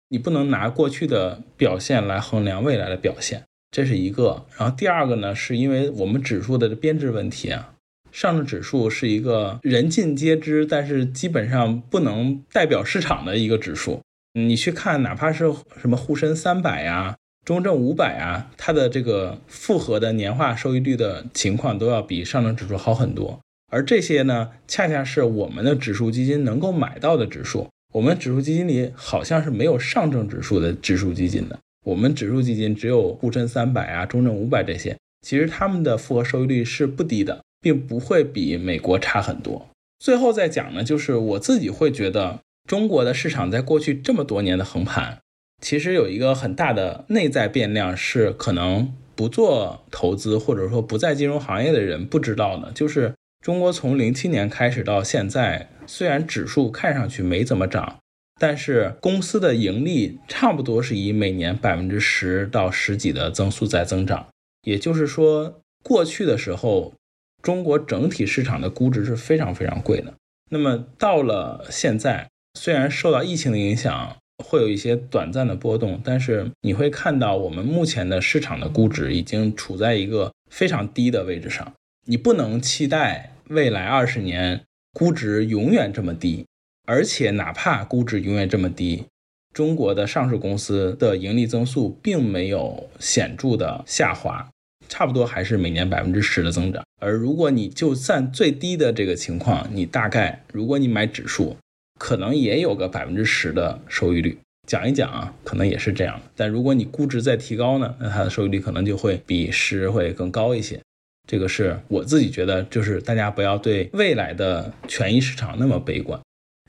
[0.09, 4.45] 你不能拿过去的表现来衡量未来的表现，这是一个。
[4.57, 7.73] 然后第二个呢，是因为我们指数的编制问题啊，
[8.11, 14.01] 上证指数是一个人尽皆知，但是基本上不能代表市场的一个指数。
[14.33, 23.39] 你去看，哪怕是什么沪深三百呀、中证五百啊，它的这个复合的年化收益率的情况都要比上证指数好很多。
[23.71, 27.69] 而这些呢，恰恰是我们的指数基金能够买到的指数。
[27.93, 39.67] 我们指数基金里好像是没有上证指数的指数基金的，我们指数基金只有沪深三百啊、中证五百这些，其实他们的复合收益率是不低的，并不会比美国差很多。
[39.99, 45.19] 最后再讲呢，就是我自己会觉得，中国的市场在过去这么多年的横盘，
[45.61, 55.67] 其实有一个很大的内在变量是可能不做投资或者说不在金融行业的人不知道的，就是中国从零七年开始到现在。
[55.85, 57.99] 虽然指数看上去没怎么涨，
[58.39, 64.27] 但是公司的盈利差不多是以每年百分之十到十几的增速在增长。
[64.61, 66.93] 也就是说，过去的时候，
[67.41, 70.13] 中国整体市场的估值是非常非常贵的。
[70.49, 81.73] 那么到了现在，虽然受到疫情的影响，会有一些短暂的波动，但是你会看到我们目前的市场的估值已经处在一个非常低的位置上。
[82.05, 84.61] 你不能期待未来二十年。
[84.95, 86.45] 估值永远这么低，
[86.85, 89.05] 而且哪怕估值永远这么低，
[89.51, 94.47] 中国的上市公司的盈利增速并没有显著的下滑，
[94.87, 96.83] 差不多还是每年百分之十的增长。
[97.01, 101.57] 而如果你就算最低的这个情况，你大概如果你买指数，
[101.99, 104.37] 可能也有个百分之十的收益率。
[104.67, 106.21] 讲一讲啊，可能也是这样。
[106.35, 110.79] 但如果你估值再提高呢，那它的收益率可能就会比十会更高一些。
[111.27, 116.19] 这个是我自己觉得，就是大家不要对未来的权益市场那么悲观。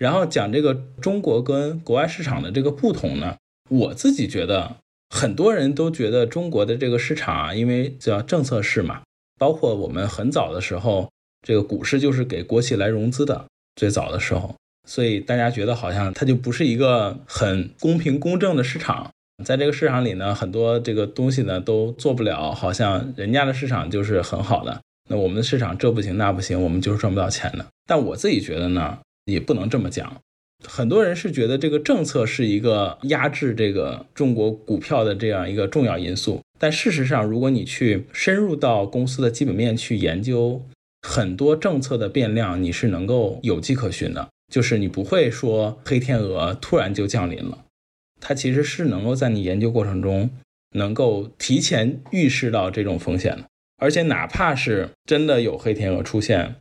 [0.00, 3.36] 然后讲这个中国跟国外市场的这个不同呢，
[3.70, 4.76] 我自己觉得
[5.10, 9.02] 很多人都觉得中国的这个市场啊，因为叫政策市嘛，
[9.38, 11.10] 包括我们很早的时候，
[11.46, 14.54] 这个股市就是给国企来融资的，最早的时候，
[14.88, 27.64] 所以大家觉得好像它就不是一个很公平公正的市场，在这个市场里呢，很多这个东西呢都做不了，好像人家的市场就是很好的，那我们的市场这不行那不行，我们就是赚不到钱的。
[27.86, 28.98] 但我自己觉得呢。
[29.26, 30.20] 也不能这么讲，
[30.68, 36.42] 很多人是觉得这个政策是一个压制这个中国股票的这样一个重要因素。
[36.58, 40.60] 但事实上，如果你去深入到公司的基本面去研究，
[41.08, 47.63] 很多政策的变量你是能够有迹可循的，就是你不会说黑天鹅突然就降临了，
[48.20, 50.30] 它其实是能够在你研究过程中
[50.72, 53.44] 能够提前预示到这种风险的，
[53.76, 56.56] 而且哪怕是真的有黑天鹅出现。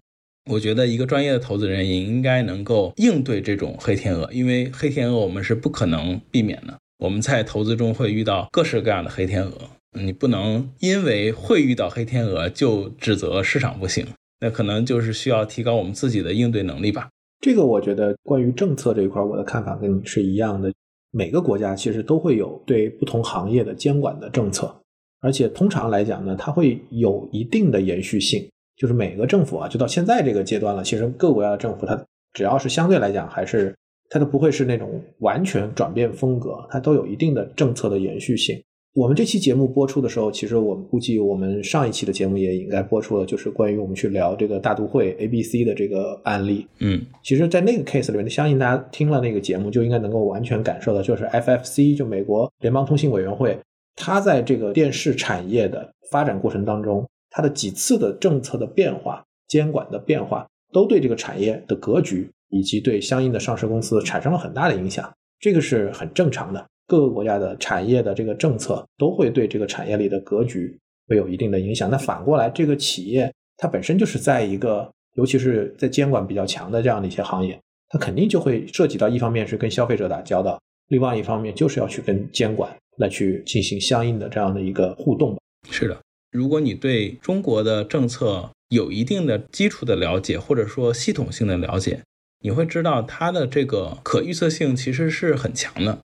[0.52, 6.78] 我觉得一个专业的投资人也应该能够应对这种黑天鹅，因为黑天鹅我们是不可能避免的。
[6.98, 9.54] 我们在投资中会遇到各式各样的黑天鹅，
[9.98, 14.06] 你不能因为会遇到黑天鹅就指责市场不行，
[14.42, 17.10] 那可能就是需要提高我们自己的应对能力吧。
[17.40, 20.72] 这个我觉得关于政策这一块，我的看法跟你是一样的。
[21.16, 24.76] 每个国家其实都会有对不同行业的监管的政策，
[25.22, 28.50] 而且通常来讲呢，它会有一定的延续性。
[28.76, 33.78] 就是每个政府啊，就到现在这个阶段了，其实各国家的政府，它只要是相对来讲，还是
[34.10, 38.60] 它都不会是那种完全转变风格，它都有一定的政策的延续性。
[38.94, 46.68] 我们这期节目播出的时候，其实我们估计我们上一期的节目也应该播出了，就是关于我们去聊这个大都会 A、B、C 的这个案例。
[46.78, 53.58] 嗯，其实，在那个 case 里面，相信大家听了那个节目，就应该能够完全感受到，就是 FFC 就美国联邦通信委员会，
[53.96, 57.04] 它在这个电视产业的发展过程当中。
[57.36, 65.12] 它的几次的政策的变化、监管的变化，都对这个产业的格局以及对相应的上市公司产生了很大的影响。
[65.40, 71.90] 这个是很正常的，各个国家的产业的这个政策都会对这个产业里的格局会有一定的影响。
[71.90, 85.38] 那反过来，这个企业它本身就是在一个，尤其是在监管比较强的这样的一些行业，它肯定就会涉及到一方面是跟消费者打交道，另外一方面就是要去跟监管来去进行相应的这样的一个互动。
[85.70, 85.98] 是的。
[86.32, 92.02] 如果你对中国的政策有一定的基础的了解，或者说系统性的了解，
[92.42, 96.00] 你会知道它的这个可预测性其实是很强的，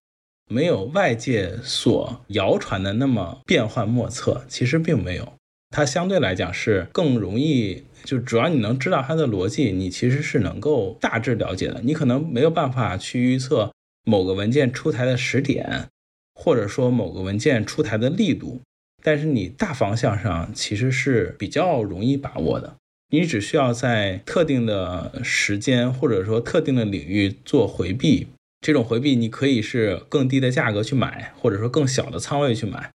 [0.49, 4.43] 没有外界所谣传的那么变幻莫测。
[4.47, 5.33] 其实并没有，
[5.69, 11.79] 它相对来讲是更容易，就主要你能知道它的逻辑，你其实是能够大致了解的。
[11.83, 13.71] 你可能没有办法去预测
[14.03, 15.88] 某个文件出台的时点，
[16.33, 18.62] 或者说某个文件出台的力度。
[19.01, 22.75] 但是你大方向上其实是比较容易把握的，
[23.12, 28.27] 你只需要在特定的时间或者说特定的领域做回避，
[28.61, 32.91] 这种回避你可以是更低的价格去买，或者说更小的仓位去买，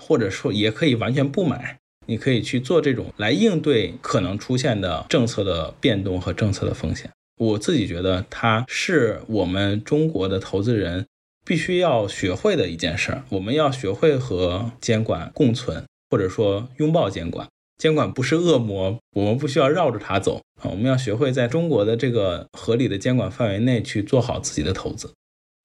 [0.00, 7.10] 或者说也可以完全不买，你可以去做这种来应对可能出现的政策的变动和政策的风险。
[7.36, 11.06] 我自己觉得它是我们中国的投资人。
[11.46, 17.48] 必须要学会的一件事儿，我们要学会和监管共存，或者说拥抱监管。
[17.78, 20.68] 监管不是恶魔，我们不需要绕着它走啊！
[20.70, 25.12] 我们要学会在中国的这个合理的监管范围内去做好自己的投资。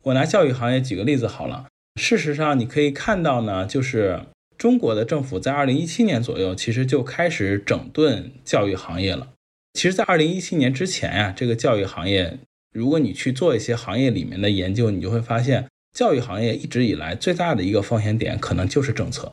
[0.03, 1.65] 我拿教育行业举个例子好了。
[1.99, 4.21] 事实上，你可以看到呢，就是
[4.57, 9.29] 中国的政府在二零一七年左右，其实就开始整顿教育行业了。
[9.73, 12.37] 其实，在二零一七年之前呀，这个教育行业，
[12.71, 15.67] 如果你去做一些行业里面的研究，你就会发现。
[15.95, 19.31] 教育行业一直以来最大的一个风险点，可能就是政策。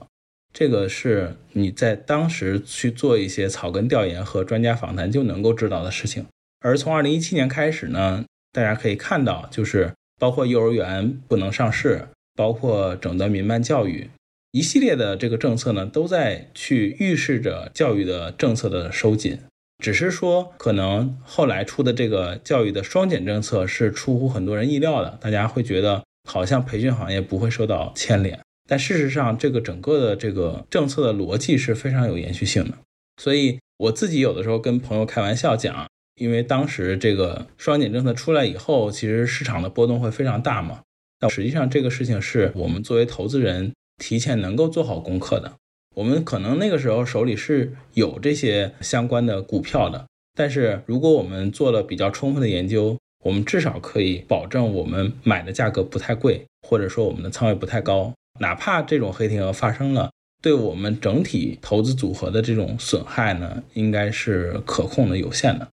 [0.53, 6.27] 这个是你在当时去做一些草根调研和专家访谈就能够知道的事情。
[6.61, 14.11] 而从二零一七年开始呢，大家可以看到，就是包括幼儿园不能上市，包括整顿民办教育，
[14.53, 19.39] 一系列的这个政策呢，都在去预示着教育的政策的收紧。
[19.83, 26.03] 只是说，可能后来出的这个教育的双减政策是出乎很多人意料的，大家会觉得。
[26.29, 28.39] 好像培训行业不会受到牵连，
[28.71, 32.79] 但事实上，这个整个的这个政策的逻辑是非常有延续性的。
[33.21, 40.83] 所以我自己有的时候跟朋友开玩笑讲，因为当时这个双减政策出来以后，其实市场的波动会非常大嘛。
[41.19, 45.53] 但实际上，这个事情是我们作为投资人提前能够做好功课的。
[45.97, 50.07] 我们可能那个时候手里是有这些相关的股票的，
[50.37, 52.97] 但是如果我们做了比较充分的研究。
[53.23, 60.11] 我们至少可以保证我们买的价格不太贵，或者说我们的仓位不太高，哪怕这种黑天鹅发生了，
[60.43, 65.69] 对我们整体投资组合的这种损害呢，应该是可控的、有限的。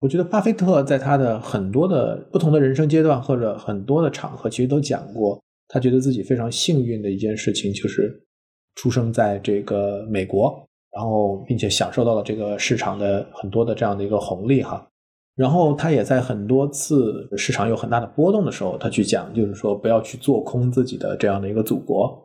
[0.00, 5.38] 我觉得巴菲特在他的很多的不同的人生阶段或者很多的场合，其实都讲过，
[5.68, 8.24] 他觉得自己非常幸运的一件事情就是
[8.76, 14.87] 出生在这个美国，然后并且享受到了这个市场的很多的这样的一个红利哈。
[15.38, 22.22] 然后他也在很多次市场有很大的波动的时候，他去讲，就是说不要去做空自己的这样的一个祖国。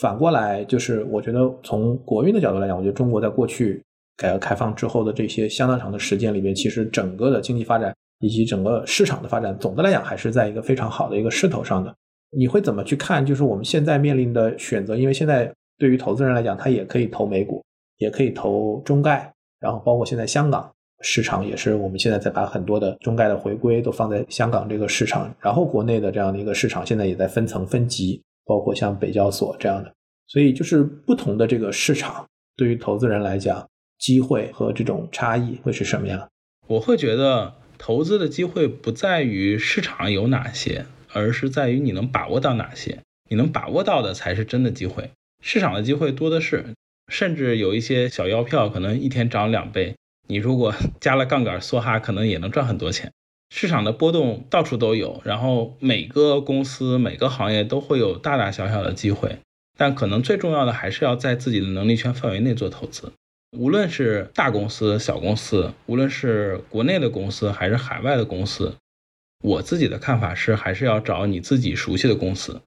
[0.00, 3.80] 反过来，就是我觉得从国运的角度来讲，我觉得中国在过去。
[4.16, 11.92] 改革开放之后的这些相当长的时间里面，其实整个的经济发展以及整个市场的发展，总的来讲还是在一个非常好的一个势头上的。
[12.30, 13.26] 你会怎么去看？
[13.26, 17.60] 就是我们现在面临的选择，因为现在对于投资人来讲，他也可以投美股，
[17.98, 20.70] 也可以投中概，然后包括现在香港
[21.00, 29.92] 市场也是，我们现在在把很多的中概的回归都放在香港这个市场，然后国内的这样的一个市场现在也在分层分级，包括像北交所这样的，
[30.26, 32.26] 所以就是不同的这个市场
[32.56, 33.66] 对于投资人来讲。
[33.96, 36.28] 机会和这种差异会是什么样？
[36.66, 42.98] 我会觉得投资的机会不在于市场有哪些，而是在于你能把握到哪些。
[43.30, 45.10] 你能把握到的才是真的机会。
[45.40, 46.74] 市场的机会多的是，
[47.08, 49.94] 甚至有一些小腰票可能一天涨两倍，
[50.26, 53.12] 你如果 加了杠杆梭哈，可能也能赚很多钱。
[53.50, 59.38] 市场的波动到处都有，然后每个公司、每个行业都会有大大小小的机会，
[59.78, 63.12] 但可能最重要的还是要在自己的能力圈范围内做投资。
[63.56, 68.74] 无论是大公司、小公司，无论是国内的公司还是海外的公司，
[69.44, 72.60] 我自己的看法是，还是要找你自己熟悉的公司，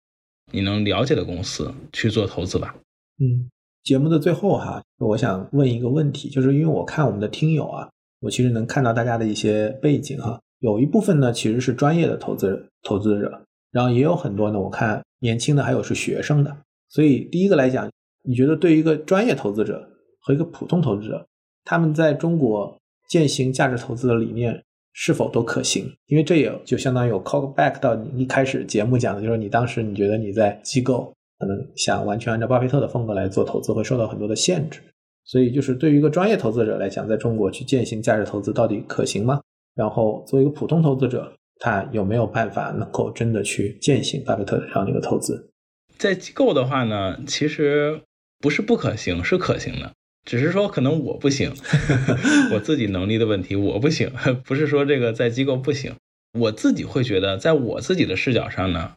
[0.54, 2.74] 你能了解的公司去做投资吧。
[3.20, 3.50] 嗯，
[3.88, 7.88] 节目的最后哈，我想问一个问题，就是因为我看我们的听友啊，
[8.20, 16.54] 我其实能看到大家的一些背景哈，有一部分呢其实是专业的投资投资者，然后也有很多呢，我看年轻的还有是学生的，
[16.90, 17.90] 所以第一个来讲，
[18.26, 19.88] 你觉得对于一个专业投资者？
[20.20, 21.26] 和一个普通投资者，
[21.64, 22.78] 他们在中国
[23.08, 24.62] 践行价值投资的理念
[24.92, 25.90] 是否都可行？
[26.08, 34.82] 因为这也就相当于有 call back 到你一开始节目讲的，就是你当时你觉得你在机构可能想完全按照巴菲特的风格来做投资，会受到很多的限制。
[35.26, 39.42] 所以，就是对于一个专业投资者来讲，在中国去践行价值投资到底可行吗？
[39.76, 45.52] 然后，作为一个普通投资者，他有没有办法能够真的去践行巴菲特的这样的一个投资？
[45.98, 48.02] 在机构的话呢，其实
[48.40, 49.92] 不是不可行，是可行的。
[50.24, 51.54] 只是说可能我不行，
[52.54, 54.12] 我自己能力的问题，我不行，
[54.46, 55.94] 不是说这个在机构不行，
[56.40, 58.94] 我自己会觉得，在我自己的视角上呢，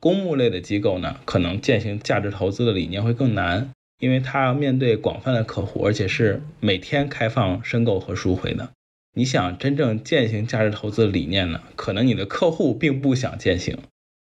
[0.00, 8.70] 公募类的机构呢，可能践行价值投资的理念会更难，因为它要面对广泛的客户，而且是每天开放申购和赎回的。
[9.16, 13.76] 你想真正践行价值投资的理念呢，可能你的客户并不想践行，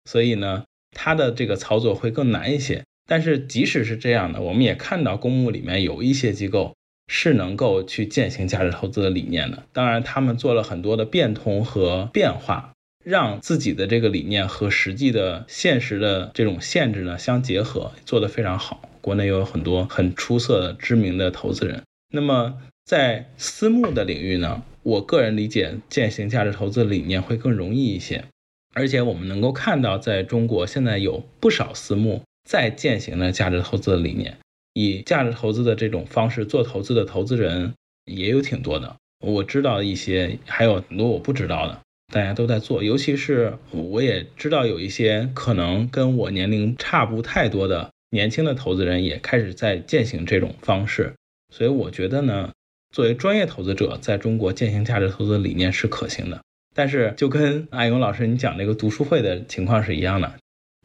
[0.06, 2.84] 所以呢，它的这个操作会更难一些。
[3.08, 6.76] 但是即使是这样的，我们也看到公募里面有一些机构
[7.08, 9.64] 是能够去践行价值投资的理念的。
[9.72, 12.74] 当然，他们做了很多的变通和变化，
[13.10, 18.82] 让自己的这个理念和实际的现实的这种限制呢相结合，做得非常好。
[19.00, 21.84] 国内有很多很出色的知名的投资人。
[22.12, 28.26] 那么在私募的领域呢，我个人理解践行价值投资理念会更容易一些。
[28.74, 32.22] 而且我们能够看到，在中国现在有不少私募。
[32.44, 34.38] 在践行的价值投资的理念，
[34.74, 38.96] 以价值投资的这种方式做投资的投资人也有挺多的。
[39.20, 41.82] 我知道一些，还有很多我不知道的，
[42.14, 42.84] 大家都在做。
[42.84, 51.14] 尤其是我也知道有一些可能跟我年龄差不太多的年轻的投资人也开始在践行这种方式。
[51.54, 52.52] 所以我觉得呢，
[52.92, 56.42] 作为专业投资者，在中国践行价值投资的理念是可行的。
[56.76, 60.34] 但是就跟阿勇老师你讲那个读书会的情况是一样的。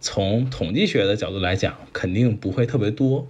[0.01, 3.29] 从统计学的角度来讲，肯定不会特别多，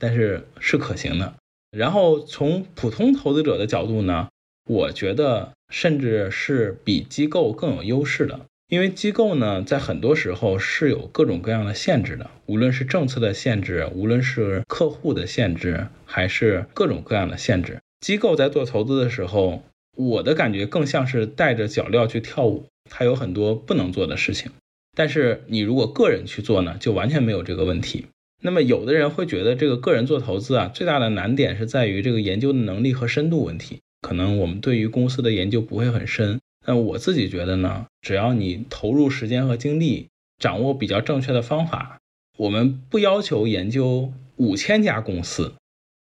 [0.00, 1.34] 但是是可行的。
[1.70, 4.28] 然后从普通投资者的角度呢，
[4.70, 17.80] 我觉得甚至是比机构更有优势的，因为机构呢，在很多时候是有各种各样的限制的，无论是政策的限制，无论是客户的限制，还是各种各样的限制。
[18.00, 19.64] 机构在做投资的时候，
[19.96, 24.52] 我的感觉更像是带着脚镣去跳舞，它有很多不能做的事情。
[24.96, 28.06] 但是你如果个人去做呢，就完全没有这个问题。
[28.40, 33.80] 那么有的人会觉得这个个人做投资啊，最大的难点是在于这个研究的能力和深度问题。
[34.00, 36.40] 可能我们对于公司的研究不会很深。
[36.64, 41.98] 但我自己觉得呢，只要你投入时间和精力，掌握比较正确的方法，
[42.36, 45.54] 我们不要求研究五千家公司，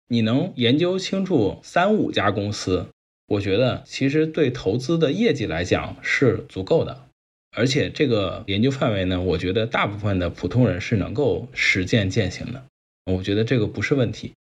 [0.09, 2.87] 你能研究清楚三五家公司，
[3.29, 7.07] 我觉得其实对投资的业绩来讲是足够的，
[7.57, 12.65] 而且这个研究范围呢，我觉得大部分的普通人是能够实践践行的。
[13.07, 14.33] 我觉得这个不是问题。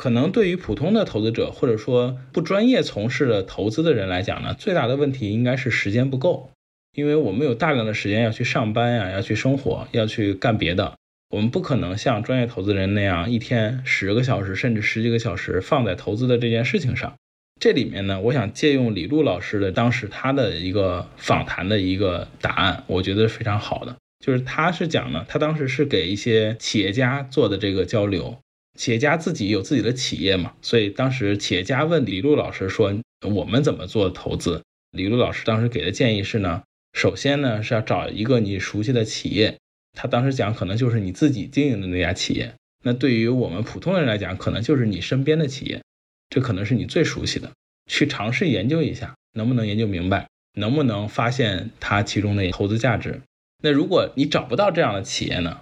[0.00, 6.52] 可能对于普通的投资者或者说不专业从事的投资的人来讲呢，最大的问题应该是时间不够，
[6.94, 10.94] 因为我们有大量的时间要去上班呀，要去生活，要去干别的。
[11.28, 17.12] 我们不可能像专业投资人那样一天十个小时甚至十几个小时放在投资的这件事情上。
[17.60, 23.94] 这里面呢，我想借用李路老师的当时他的一个访谈的一个答案，我觉得非常好的。
[24.24, 28.38] 就是他是讲呢，他当时是给一些企业家做的这个交流，
[28.78, 32.94] 企业家自己有自己的企业嘛，所以当时企业家问李路老师说
[33.26, 34.62] ：“我们怎么做投资？”
[34.92, 36.62] 李路老师当时给的建议是呢，
[36.92, 39.58] 首先呢是要找一个你熟悉的企业，
[39.92, 42.54] 他当时讲可能就是你自己经营的那家企业。
[42.82, 45.82] 那对于我们普通人来讲，可能就是你身边的企业。
[46.30, 47.50] 这可能是你最熟悉的，
[47.90, 53.20] 去尝试研究一下，能不能研究明白，能不能发现它其中的投资价值。
[53.62, 55.60] 那如果你找不到这样的企业呢？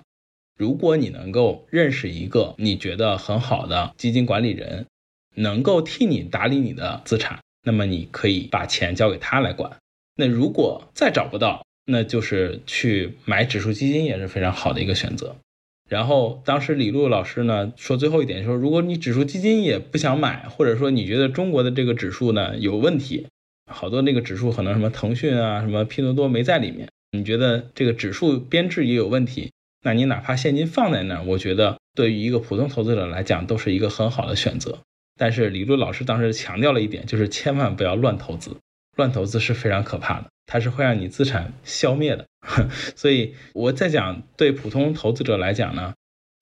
[0.58, 4.86] 如果你能够认识一个你觉得很好的基金管理人，
[5.36, 9.76] 能够替你打理你的资产，那么你可以把钱交给他来管。
[10.16, 15.36] 那如果再找不到，那就是去买指数基金也是非常好的一个选择。
[15.88, 23.28] 然后当时李璐老师呢说最后一点说，如果你指数基金也不想买，或者说你觉得中国的这个指数呢有问题，
[23.70, 29.52] 好多那个指数可能什么腾讯啊、什么拼多多没在里面，你觉得这个指数编制也有问题，
[29.88, 34.80] 那你哪怕现金放在那儿，我觉得对于一个普通投资者来讲都是一个很好的选择。
[35.16, 38.58] 但是李璐老师当时强调了一点，就是千万不要乱投资，
[38.98, 40.26] 乱投资是非常可怕的。
[40.44, 42.26] 它是会让你资产消灭的，
[42.96, 45.94] 所以我在讲对普通投资者来讲呢，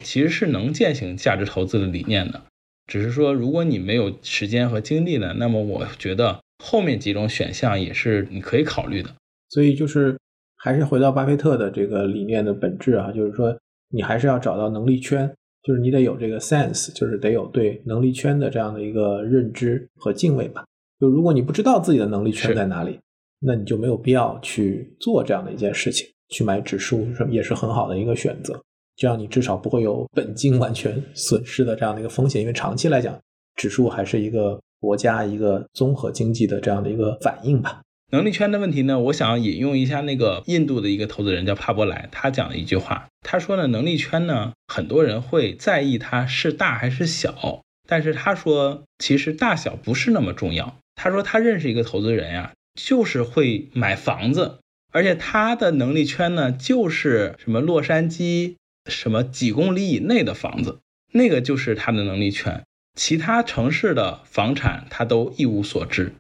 [0.05, 2.43] 其实是能践行价值投资的理念的，
[2.89, 9.15] 只是说如果你没有时间和精力呢，那么我觉得后面几种选项也是你可以考虑的。
[9.51, 10.19] 所以就是
[10.67, 13.57] 还是回到巴菲特的这个理念的本质啊，就是说
[13.91, 20.65] 你还是要找到能力圈，就是你得有这个 sense，就是得有对能力圈的这样的一个认知和敬畏吧。
[20.99, 22.99] 就如果你不知道自己的能力圈在哪里。
[23.39, 28.59] 那你就没有必要去做这样的一件事情，去买指数什么也是很好的一个选择，
[28.97, 33.15] 这样你至少不会有本金完全损失的这样的一个风险，因为长期来讲，
[33.55, 37.83] 指数还是一个国家一个综合经济的这样的一个反应吧。
[38.11, 50.79] 能力圈的问题呢，我想引用一下那个印度的一个投资人叫帕波莱，他讲的一句话，他说呢，能力圈呢，很多人会在意它是大还是小，但是他说其实大小不是那么重要。
[50.95, 52.53] 他说他认识一个投资人呀。
[52.79, 54.59] 就是会买房子，
[54.93, 60.81] 而且他的能力圈呢，就是什么洛杉矶什么几公里以内的房子，
[61.15, 62.65] 那个就是他的能力圈。
[62.95, 66.13] 其他城市的房产他都一无所知，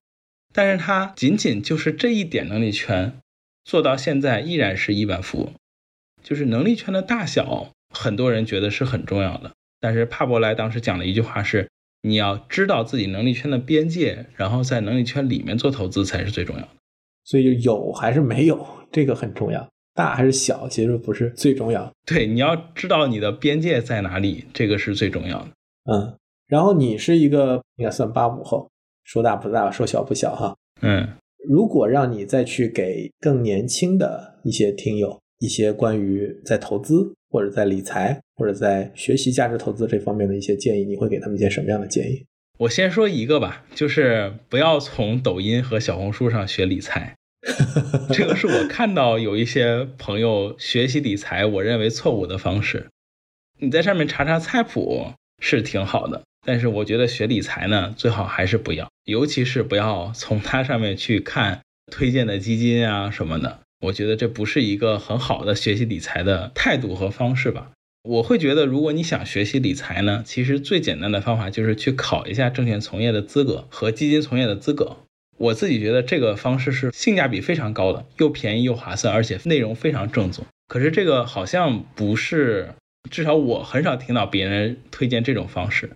[0.56, 3.18] 但是他仅仅就是这一点能力圈，
[3.64, 5.52] 做到现在依然是亿万富翁。
[6.22, 11.68] 就是能力圈的大小，很多人觉得是很重要的，但是帕伯莱当时讲的一句话是。
[12.02, 16.68] 你要知道自己能力圈的边界，然后在能力圈里面做投资才是最重要的。
[17.24, 19.68] 所以有还是没有，这个很重要。
[19.92, 21.90] 大还是小，其实不是最重要。
[22.06, 25.48] 对，你要知道你的边界在哪里，这个是最重要的。
[25.90, 28.70] 嗯，然后你是一个应该算八五后，
[29.06, 30.54] 说大不大，说小不小哈。
[30.82, 31.08] 嗯，
[31.48, 37.14] 如果让你再去给更年轻的一些听友一些关于在投资。
[37.28, 42.24] 或者在理财，或者在学习价值投资这方面的一些建议，你会给他们一些什么样的建议？
[42.56, 47.14] 我先说一个吧，就是不要从抖音和小红书上学理财。
[48.14, 52.86] 这个是我看到有一些朋友学习理财，我认为错误的方式。
[53.58, 55.08] 你在上面查查菜谱
[55.40, 61.60] 是挺好的，但是我觉得学理财呢，最好还是不要，尤其是不要从它上面去看
[61.92, 63.60] 推荐的基金啊什么的。
[63.80, 67.72] 我觉得这不是一个很好的学习理财的态度和方式吧。
[68.04, 74.98] 我会觉得，如果你想学习理财呢，其实最简单的方法就是去考一下证券从业的资格和基金从业的资格。
[75.38, 80.46] 我自己觉得这个方式是性价比非常高的，又便宜又划算，而且内容非常正宗。
[80.68, 82.70] 可是这个好像不是，
[83.10, 85.90] 至少我很少听到别人推荐这种方式。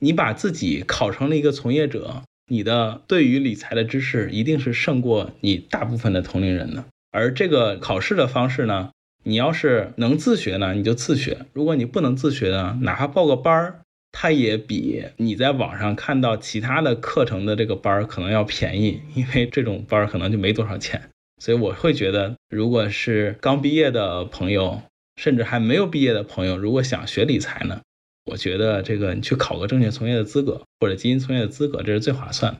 [0.00, 6.84] 你把自己考成了一个从业者，你的对于理财的知识一定是胜过你大部分的同龄人的。
[7.10, 8.90] 而这个考试的方式呢，
[9.22, 13.80] 你要是能自学呢，你就自学；如果你不能自学呢，哪怕报个班儿，
[14.12, 21.10] 它也比你在网上看到其他的课程的这个班儿可能要便宜，因为这种班儿可能就没多少钱。
[21.40, 24.82] 所以我会觉得，如果是刚毕业的朋友，
[25.16, 27.80] 甚至还没有毕业的朋友，如果想学理财呢，
[28.24, 32.56] 我觉得这个你去考个证券从业的资格或者基金从业的资格，这是最划算。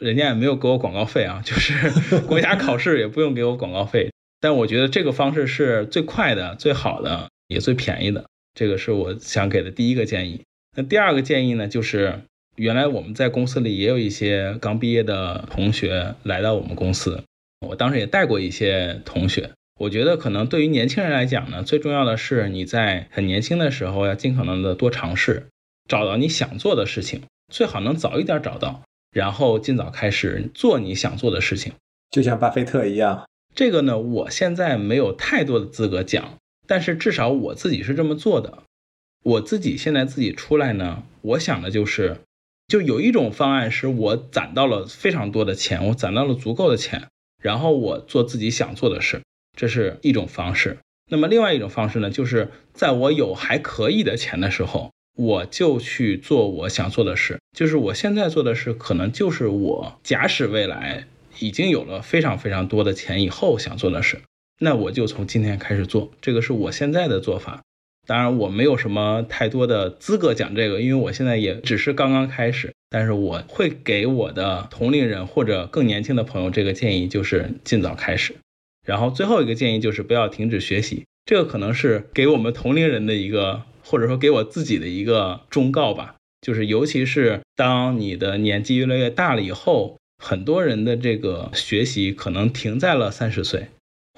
[0.00, 1.90] 人家也没有给我广告费啊，就是
[2.26, 4.10] 国家考试也不用给我广告费。
[4.40, 8.26] 但我觉得这个方式是最快的、最好的，也最便宜的。
[8.54, 10.42] 这个是我想给的第一个建议。
[10.76, 12.20] 那第二个建议呢，就是
[12.54, 17.24] 原来我们在公司里也有一些刚毕业的同学来到我们公司，
[17.66, 19.50] 我当时也带过一些同学。
[19.78, 25.46] 我觉得可能对于年轻人来讲呢，最重要的是你在很年轻的时候要尽可能的多尝试，
[25.88, 27.22] 找到你想做的事情，
[27.52, 31.72] 最好能早一点找到，然后尽早开始做你想做的事情。
[32.10, 33.24] 就像巴菲特一样。
[33.54, 38.64] 这个呢，我现在没有太多的资格讲，但是至少我自己是这么做的。
[39.22, 42.18] 我自己现在自己出来呢，我想的就是，
[42.66, 47.08] 就有一种方案是我攒到了非常多的钱，我攒到了足够的钱，
[47.40, 49.22] 然后我做自己想做的事，
[49.58, 50.78] 这是一种方式。
[51.10, 57.38] 那么另外一种方式呢，就是在我有还可以的钱的时候，我就去做我想做的事。
[57.56, 61.08] 就是我现在做的事，可能就是我假使未来。
[61.40, 64.22] 已经有了非常非常多的钱以后想做的事，
[64.58, 67.62] 那我就从今天开始做，这个是我现在的做法。
[68.08, 72.72] 当然我没有什么太多的资格讲这个，因为我现在也只是刚刚开始。
[72.90, 78.34] 但是我会给我的同龄人或者更年轻的朋友这个建议，就是尽早开始。
[78.88, 86.14] 然后最后一个建议就是不要停止学习，这个可能是给我们同龄人的一个，或者说给我自己的一个忠告吧。
[86.40, 89.96] 就是尤其是当你的年纪越来越大了以后。
[90.20, 93.68] 很多人的这个学习可能停在了三十岁，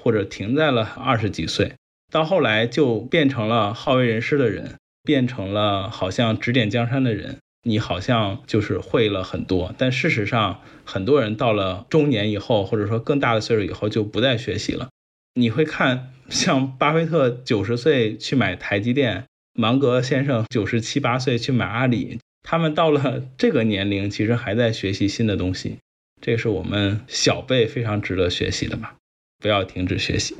[0.01, 1.73] 或者停在了二十几岁，
[2.11, 7.37] 到后来就变成了好为人师的人，变成了好像指点江山的人。
[7.63, 14.89] 你好像就是会了很多，但事实上，很多人到了中年以后，或者说更大的岁数以后，就不再学习了。
[15.35, 25.77] 你会看，像巴菲特九十岁去买台积电，芒格先生九十七八岁去买阿里，他们到了 这个年龄，其实还在学习新的东西。
[26.19, 28.91] 这是我们小辈非常值得学习的嘛，
[29.39, 30.35] 不要停止学习。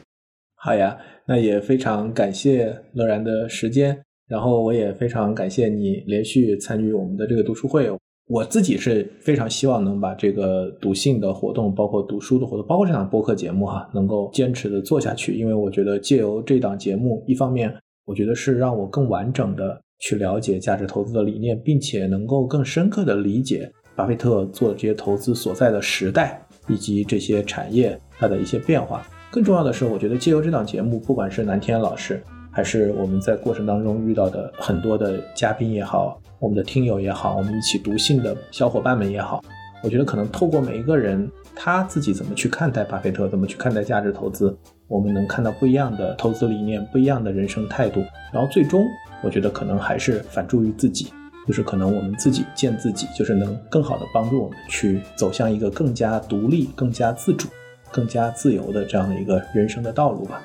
[0.55, 0.97] 好呀，
[1.27, 7.91] 那也非常感谢乐然的时间，然后我也非常感谢你连续参与我们的这个读书会。
[8.29, 15.37] 我自己是非常希望能把这个读信的活动，包括读书的活动，包括这档播客节目哈，能够坚持的做下去。
[15.37, 17.75] 因为我觉得借由这档节目，一方面
[18.05, 23.69] 我觉得是让我更完整的去了解价值投资的理念，并且能够更深刻的理解。
[23.97, 29.05] 巴菲特做的这些投资所在的时代，以及这些产业它的一些变化。
[29.29, 39.41] 更重要的是，我觉得借由这档节目，不管是南天老师，还是我们在过程当中遇到的很多的嘉宾也好，我们的听友也好，我们一起读信的小伙伴们也好，
[39.83, 44.55] 我觉得可能透过每一个人他自己怎么去看待巴菲特，怎么去看待价值投资，
[44.87, 48.03] 我们能看到不一样的投资理念，不一样的人生态度。
[48.33, 48.85] 然后最终，
[49.23, 51.07] 我觉得可能还是反助于自己。
[51.47, 57.49] 就是可能我们自己见自己，就是能更好的帮助我们去走向一个更加独立、更加自主、
[57.91, 60.39] 更加自由的这样的一个人生的道路吧。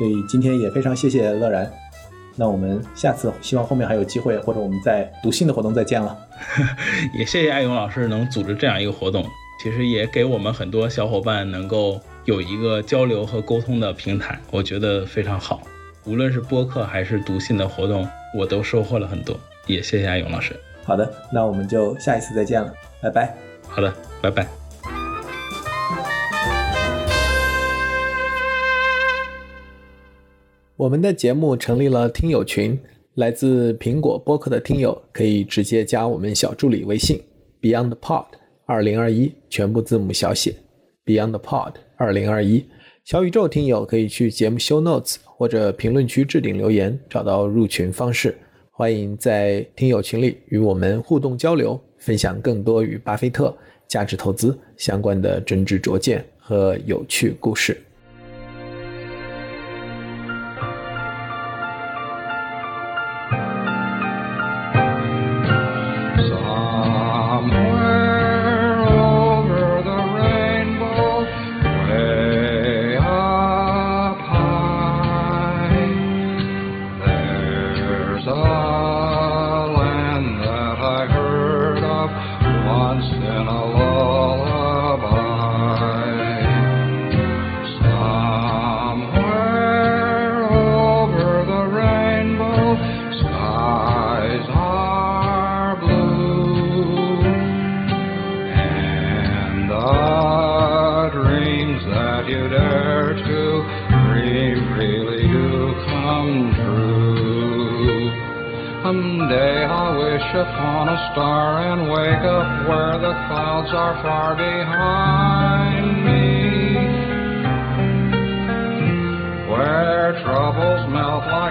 [0.00, 1.70] 所以今天也非常谢谢乐然，
[2.36, 6.16] 那我们下次希望后面还有机会，或者我们在读信的活动再见了。
[7.12, 9.22] 也谢谢艾勇老师能组织这样一个活动，
[9.62, 15.60] 其实也给我们很多小伙伴能够有一个交流和沟通的平台，我觉得非常好。
[16.06, 19.38] 无论是播客还是读信的活动，我都收获了很多。
[19.66, 20.58] 也谢谢阿勇老师。
[20.82, 22.72] 好的，那我们就下一次再见了，
[23.02, 23.36] 拜拜。
[23.68, 23.92] 好的，
[24.22, 24.59] 拜拜。
[30.80, 32.80] 我们的节目成立了听友群，
[33.16, 37.20] 来自苹果播客的听友可以直接加我们小助理微信
[37.60, 38.24] BeyondPod
[38.64, 40.54] 二零二一，全部字母小写
[41.04, 42.64] BeyondPod 二零二一。
[43.04, 48.34] 小宇宙听友可以去节目 Show Notes 或者评论区置顶留言，找到入群方式。
[48.70, 53.54] 欢迎在听友群里与我们互动交流，分享更多与巴菲特
[53.86, 57.76] 价值投资相关的真知灼见和有趣故事。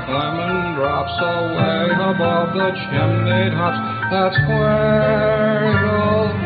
[0.10, 3.80] lemon drops away above the chimney tops.
[4.12, 6.39] That's where you'll